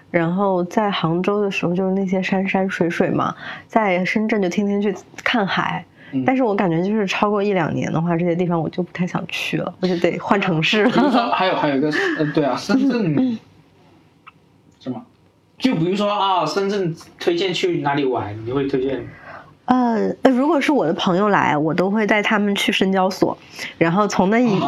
[0.09, 3.35] 然后在杭州的时候就是那些山山水水嘛，
[3.67, 5.83] 在深圳就天天去看海。
[6.13, 10.87] 嗯但是我感觉就是超过一两年的话，这些地方我就不太想去了，我就得换城市。
[10.87, 13.37] 还有还有一个，呃，对啊，深圳
[14.79, 15.03] 是吗？
[15.57, 19.05] 就比如说啊，深圳推荐去哪里玩，你会推荐？
[19.67, 23.37] 呃，呃如果是我的朋友来，我都会带他们去深交所，
[23.77, 24.59] 然后从那一，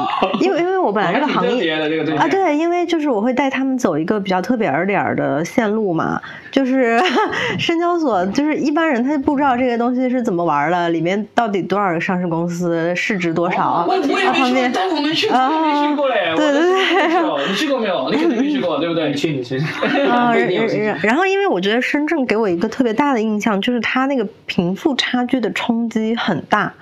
[0.41, 1.71] 因为因为我本来 这个行业
[2.17, 6.19] 啊，对，因为就是我会带他们走一个比较特别儿点儿的线路嘛，
[6.51, 6.99] 就是
[7.57, 14.81] 深交所，就是一般人他就不知道这个东西是怎么玩儿的，里面到底多少个上市公司，市值多少，我我也没去各方面过，。
[14.81, 16.33] 但我没去 没去过嘞。
[16.35, 18.09] 对对对我都没去过你去过没有？
[18.09, 19.15] 你肯定没去过，对不对你？
[19.15, 19.57] 去你去，
[20.09, 20.33] 啊，
[21.03, 26.73] 然后因为我觉得深圳给我一个特别大的印象，就是它那个贫富差距的冲击很大。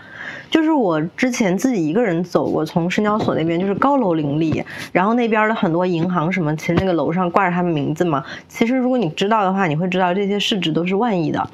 [0.50, 8.24] 就是我之前自己一个人走过，从深交所那边就是高楼林立，然后那边的很多银行什么，其实那个楼上挂着他们名字嘛。
[8.48, 11.50] 其实如果你知道的话，你会知道这些市值都是万亿的。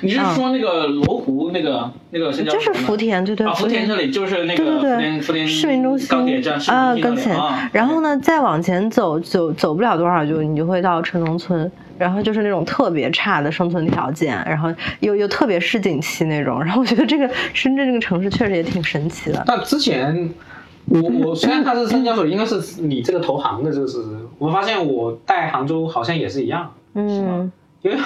[0.00, 7.36] 你是说那个罗湖那个那个深交所就是福田，对对，啊，福田这里就是那个对对福田对，福田市民中心高铁站啊，跟前。
[7.72, 16.62] 然后呢，再往前走，走走不了多少就你就会到城中村，然后就是那种特别差的生存条件，然后又又特别市井气那种。
[16.62, 19.42] 然后我觉得这个深圳这个城市确实也挺神奇的。
[19.46, 20.30] 但之前
[20.88, 23.98] 我我虽然他是深交所，应该是你这个投行的，这个是
[24.38, 27.50] 我发现我带杭州好像也是一样，嗯，
[27.82, 27.96] 因为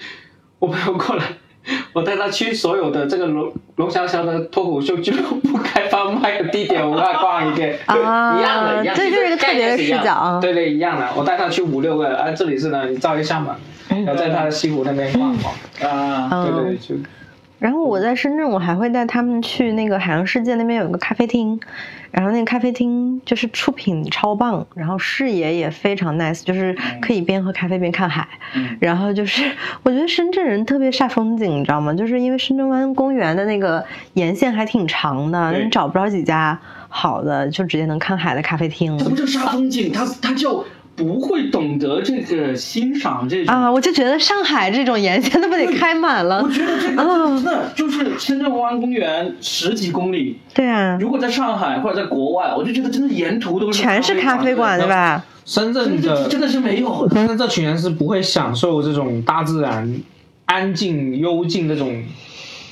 [0.58, 1.24] 我朋友过来，
[1.92, 10.12] 我带他去所有的这个龙龙小小的脱口秀俱乐部开放麦的地点，我给他逛一遍，啊一样的，一样的，这就是一个特别的视角。
[10.12, 11.06] 啊对对，一样的。
[11.16, 13.56] 我带他去五六个，啊，这里是呢，你照一下嘛，
[13.88, 16.76] 然后在他的西湖那边逛逛，啊，对对。
[16.76, 16.94] 就
[17.58, 21.58] 然后我在深圳，我还会带他们去那个海洋世界那边有一个咖啡厅，
[22.12, 28.28] 然后那个咖啡厅就是出品超棒，然后视野也非常 nice，就是可以边喝咖啡边看海。
[28.54, 29.42] 嗯然后就是
[29.82, 31.92] 我觉得深圳人特别煞风景，你知道吗？
[31.92, 33.84] 就是因为深圳湾公园的那个
[34.14, 38.96] 沿线还挺长的，你找不着几家好的就直接能看海的咖啡厅。
[38.98, 39.92] 怎么叫煞风景？
[39.92, 40.64] 它它就
[40.98, 43.54] 不会懂得这个欣赏这种。
[43.54, 46.50] 啊，我就觉得上海这种沿线，那不得开满了我？
[46.50, 54.88] 觉得这个啊真的就是深圳湾公园十几公里，对啊，如果在上海或者在国外，我就觉得真的沿途都是全是咖啡馆，对？
[54.88, 55.24] 吧？
[55.44, 57.12] 深圳的真的是没有的。
[57.14, 59.90] 但是这群人是不会享受这种大自然
[60.44, 62.02] 安静幽静那种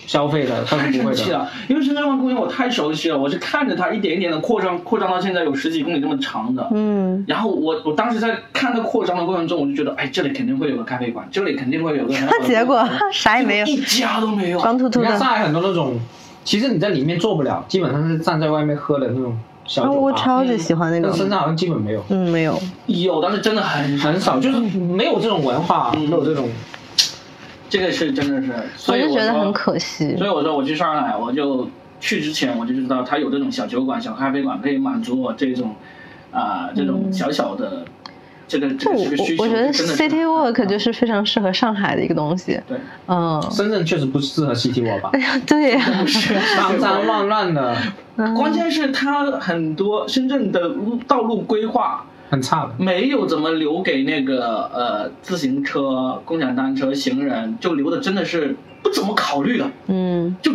[0.07, 1.17] 消费的，他太是不会的。
[1.17, 6.67] 生气了，因为深圳湾公园我太熟悉了，我是看着它一点一点的扩张，扩张到现在有十几公里这么长的。
[6.73, 14.61] 嗯，然后我我当时在看它扩张的过程中，我就觉得，哎，这里肯定会有个咖啡馆，这里肯定会有个很好的结果啥也没有，一家都没有。
[14.61, 15.09] 光秃秃的。
[15.19, 15.99] 上海很多那种，
[16.45, 19.37] 其实你在里面做不了，基本上是站在外面喝的那种
[19.67, 19.99] 小啊，酒吧。
[20.01, 21.09] 我超级喜欢那种。
[21.11, 22.57] 但深圳好像基本没有，嗯，没有。
[22.87, 26.49] 有，但是真的很很少，就是没有这种文化，嗯没有这种。
[27.69, 30.17] 这个是真的是，我所以我就觉得很可惜。
[30.17, 30.27] 所。
[30.27, 31.69] 以我说我去上海，我就
[32.01, 35.75] 去之前我就知道它有这种小酒馆、小咖啡馆，可以满足我这种
[36.31, 37.85] 啊、这种小小的
[38.47, 39.43] 这个这个这个需求。
[39.43, 42.61] 我觉得 City Walk 就是非常适合上海的一个东西。
[42.69, 45.11] 对，嗯，深圳确实不适合 City Walk 吧，
[45.47, 45.85] 对呀、
[46.57, 47.77] 脏脏乱乱的，
[48.37, 52.75] 关键是它很多深圳的路道路规划很差的。
[52.79, 60.53] 没有怎么留给那个呃自行车、共享单车、行人，就留的真的是不怎么考虑的，嗯，就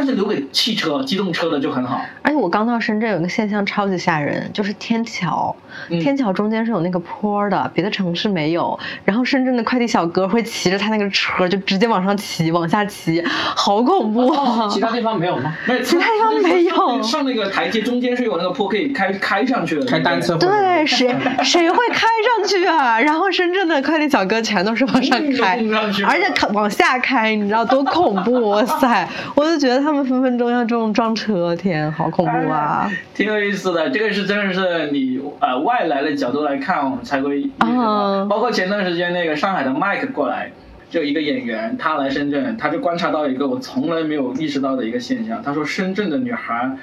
[0.00, 2.00] 但是留给汽车、机动车的就很好。
[2.22, 5.54] 而且我刚到深圳，有个现象超级吓人，就是天桥，
[5.90, 8.78] 嗯天桥中间是有那个坡的，别的城市没有。
[9.04, 14.66] 然后深圳的快递小哥会骑着他那个车，就直接往上骑，往下骑，好恐怖啊！
[14.70, 15.54] 其他地方没有吗？
[15.66, 20.34] 没有，其他地方没有上那个台阶中间是有那个坡可以开开上去的，开单车。
[20.38, 22.06] 对，谁谁会开
[22.38, 22.98] 上去啊？
[22.98, 25.58] 然后深圳的快递小哥全都是往上开
[26.08, 28.30] 而且开往下开，你知道多恐怖？
[28.48, 29.06] 哇塞！
[29.34, 32.90] 我就觉得他们分分钟要这种撞车，天，好恐怖啊！
[33.14, 33.90] 挺有意思的。
[33.90, 37.48] 这个是真的是你呃外来的角度来看，我们才会。
[37.58, 40.52] 啊包括前段时间那个上海的 Mike 过来，
[40.90, 45.42] 就一个演员，他来深圳，他就观察到一个我从来没有意识到的一个现象。
[45.42, 46.76] 他说深圳的女孩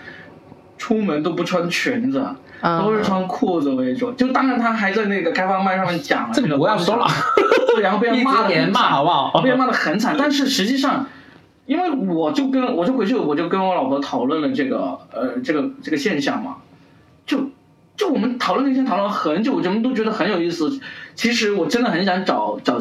[0.78, 2.20] 出门都不穿裙子。
[2.60, 7.06] 啊都是穿裤子为主，就当然他还在那个开放麦上面讲了 这个个不要说了
[7.76, 11.06] 对，然后被人骂的骂好不好被人骂的很惨，但是实际上，
[11.68, 16.56] 因为我就跟我就回去我就跟我老婆讨论了这个呃这个这个现象嘛，
[17.26, 17.52] 就
[17.96, 20.80] 就我们讨论那天讨论了很久，我们都觉得很有意思。
[21.14, 22.80] 其实我真的很想找找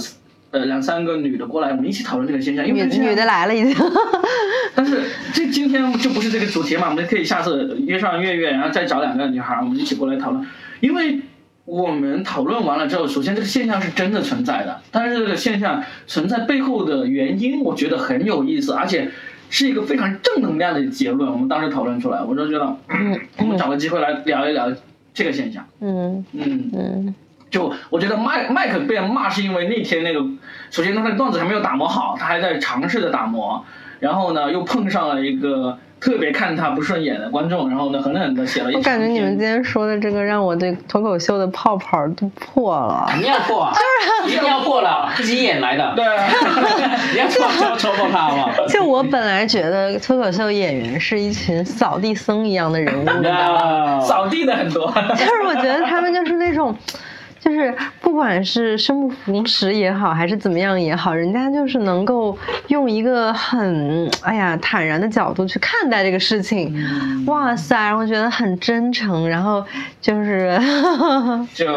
[0.53, 3.75] 呃两三个女的过来，我们一起讨论这个现象，因女为女的来了已经，
[4.75, 5.03] 但是
[5.35, 10.47] 这今天就不是这个主题嘛，我们可以下次约上月月，然后再找两个女孩，我们一起过来讨论。
[10.81, 11.21] 因为
[11.67, 19.11] 我们讨论完了之后，首先这个现象是真的存在的，但是这个现象存在背后的原因，我觉得很有意思，而且
[19.51, 21.31] 是一个非常正能量的结论。
[21.31, 24.73] 我们当时讨论出来，我就觉得，嗯，我们找个机会来聊一聊
[25.13, 25.67] 这个现象。
[25.81, 27.15] 嗯嗯，嗯，
[27.51, 30.25] 就我觉得麦麦克被人骂是因为那天那个，
[30.71, 33.65] 首先他那个段子还没有打磨好，他还在尝试着打磨，
[33.99, 43.07] 然后呢又碰上了一个特别看他不顺眼的观众，然后呢狠狠的写了一我感觉你们今天说的这个让我对脱口秀的泡泡都破了。
[43.09, 43.75] 肯定要破啊，
[44.27, 45.93] 一定要破了，自己演来的。
[45.97, 46.05] 对，
[47.13, 48.67] 你要戳戳戳破他好不好？
[48.69, 54.01] 就我本来觉得脱口秀演员是一群扫地僧一样的人物，你知道吗？
[54.05, 54.87] 扫地的很多，
[55.17, 56.77] 就是我觉得他们就是那种，
[57.47, 62.37] 就是不管是生不逢时也好，还是怎么样也好，人家就是能够
[62.67, 66.75] 用一个很哎呀坦然的角度去看待这个事情，
[67.27, 69.65] 哇塞，然后觉得很真诚，然后
[70.01, 70.59] 就是
[71.55, 71.73] 就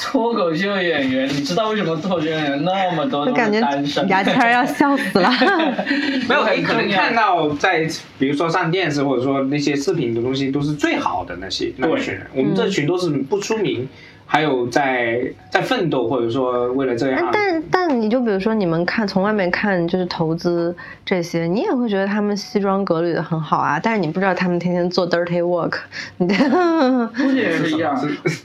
[0.00, 4.08] 脱口秀演员，你知道为什么脱口秀演员那么多都感觉是单身？
[4.08, 5.30] 牙签儿要笑死了。
[6.26, 7.86] 没有，你可能看到在
[8.18, 13.86] 比如说上电视或者说那些视频的东西都是最好的那些那一群人，我们这群都是不出名，
[14.30, 17.30] 还有在在奋斗或者说为了这样。
[17.32, 25.78] 但但你就比如说你们看从外面看就是投资这些，你也会觉得他们西装革履的很好啊，但是你不知道他们天天做 dirty work，
[26.18, 26.28] 你
[27.16, 27.98] 估计也是一样。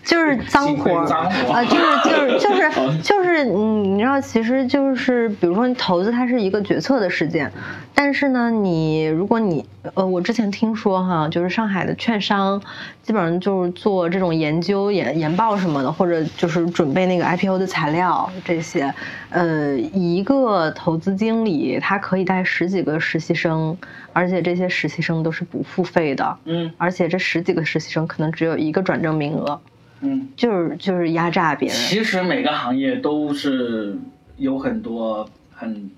[0.03, 7.51] 就是 脏活脏活啊，就是就是就是就是嗯，你知道，其实就是比如说你投资它是一个决策的事件，
[7.95, 12.61] 但是呢，你如果你呃，我之前听说哈，就是上海的券商
[13.01, 18.93] 基本上就是做这种研究研研报什么的，或者就是准备那个 IPO 的材料这些，
[19.29, 23.77] 呃，一个投资经理他可以带十几个实习生，
[24.11, 29.61] 而且这些实习生都是不付费的，嗯而且这十几个实习生可能只有一个转正名额。
[30.01, 31.77] 嗯，就是就是压榨别人。
[31.77, 33.95] 其实每个行业都是
[34.35, 35.89] 有很多很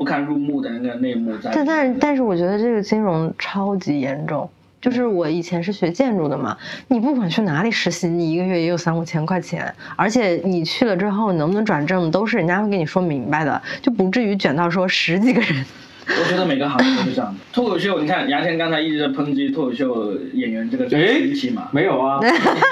[0.00, 1.50] 不堪入目的那个内幕在。
[1.52, 4.48] 但但是但是我觉得这个金融超级严重。
[4.80, 6.56] 就是我以前是学建筑的嘛，
[6.88, 15.66] 你不管去哪里实习，你一个月也有三五千块钱，而且你去了之后能不能转正，都是人家会跟你说明白的，就不至于卷到说十几个人。
[16.06, 17.40] 我觉得每个行业都是这样的。
[17.52, 22.20] 脱口秀，你看牙签刚才一直在抨击脱口秀演员这个神奇嘛，没有啊，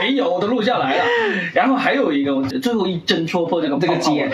[0.01, 1.05] 没有，我都录下来了。
[1.55, 4.29] 然后还有一个，我最后一针戳破这个这个结，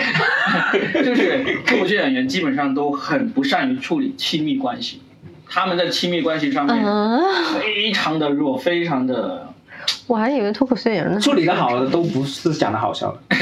[1.03, 5.01] 就是脱口秀演员基本上都很不善于处理亲密关系，
[5.47, 6.83] 他们在亲密关系上面
[7.59, 9.49] 非常的弱，非常的。
[10.07, 13.19] 我还以为脱口秀演员处理的好的都不是讲的好笑的。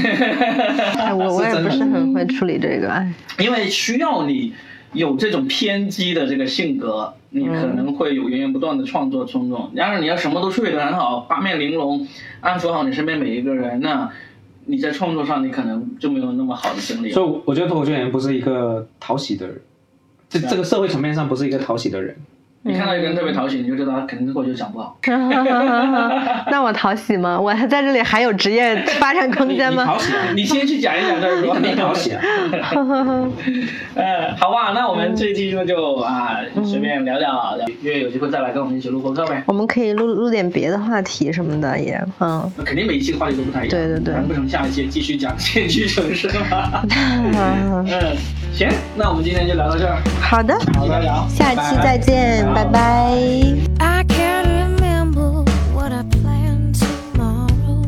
[0.99, 4.53] 哎，我我也不是很会处理这个，哎，因为需要你
[4.93, 9.71] 有这种偏激的这个性格，你可能会有源源不断的创作冲动。
[9.73, 12.07] 然而你要什么都处理得很好，八面玲珑，
[12.41, 14.11] 安抚好你身边每一个人，那
[14.65, 17.11] 你在创作上你可能就没有那么好的精力。
[17.11, 19.61] 所以我觉得脱口秀演员不是一个讨喜的人，
[20.29, 22.15] 这这个社会层面上不是一个讨喜的人。
[22.65, 24.97] 你看到一个人特别讨喜，你就知道他肯定过去讲不好。
[26.49, 27.37] 那我讨喜吗？
[27.37, 29.83] 我还在这里还有职业发展空间吗？
[29.85, 32.21] 讨喜，你先去讲一讲这， 你肯定讨喜啊。
[33.95, 39.43] 呃，好吧，那我们这一期呢就啊随便聊聊，约有机会再来跟我们一起录播客呗。
[39.45, 42.49] 我们可以录录点别的话题什么的也，嗯。
[42.63, 43.71] 肯定每一期的话题都不太一样。
[43.71, 44.13] 对对对。
[44.13, 46.81] 难不成下一期继续讲县区城市吗？
[46.95, 47.85] 嗯，
[48.53, 49.97] 行，那我们今天就聊到这儿。
[50.21, 52.52] 好的，好的，聊，下期再见。
[52.53, 53.67] Bye bye.
[53.79, 55.41] I can't remember
[55.73, 56.03] what I
[56.73, 57.81] tomorrow.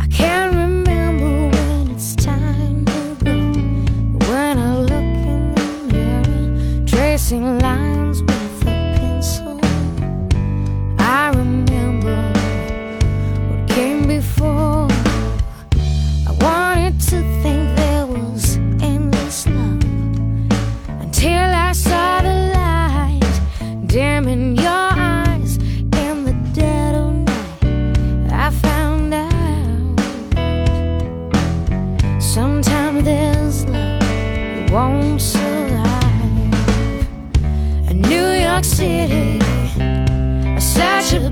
[0.00, 3.34] I can't remember when it's time to go.
[4.30, 7.97] When I look in the mirror, tracing lines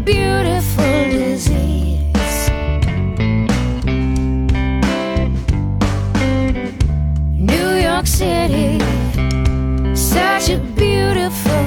[0.07, 2.51] beautiful disease.
[7.53, 8.79] New York City,
[9.95, 11.67] such a beautiful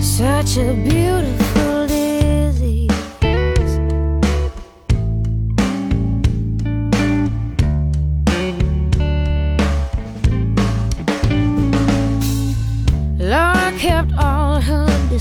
[0.00, 1.51] such a beautiful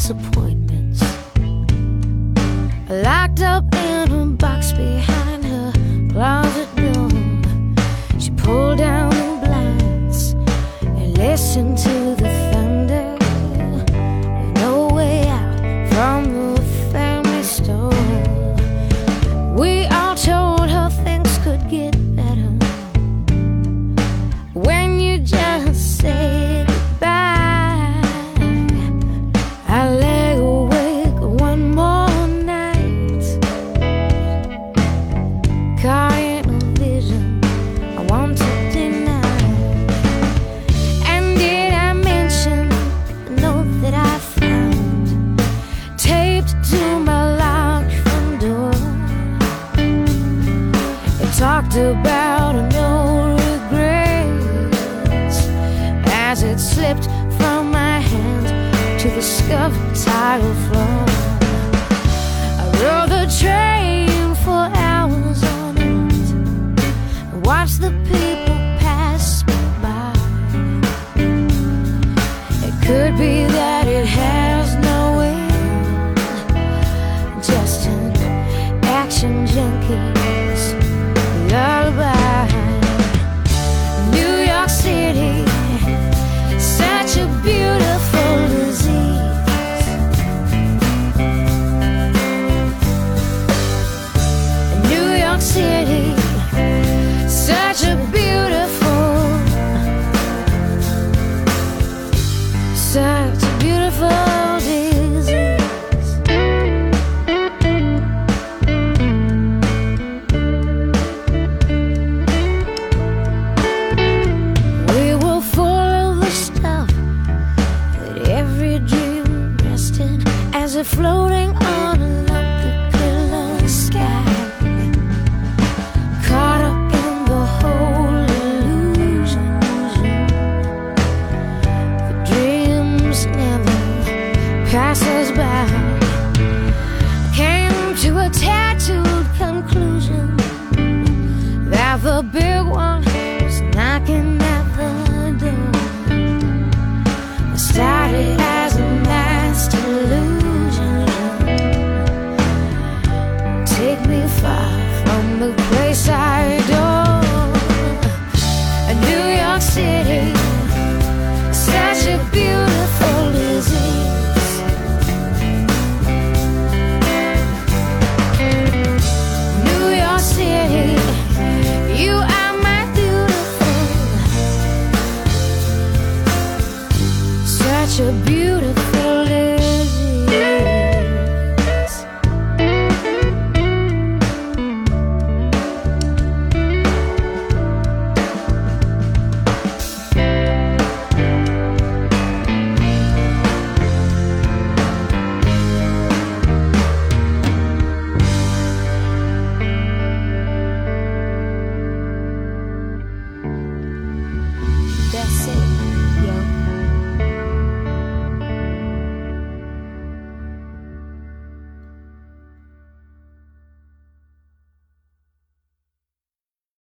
[0.01, 1.03] disappointments.
[2.89, 5.10] Locked up in a box behind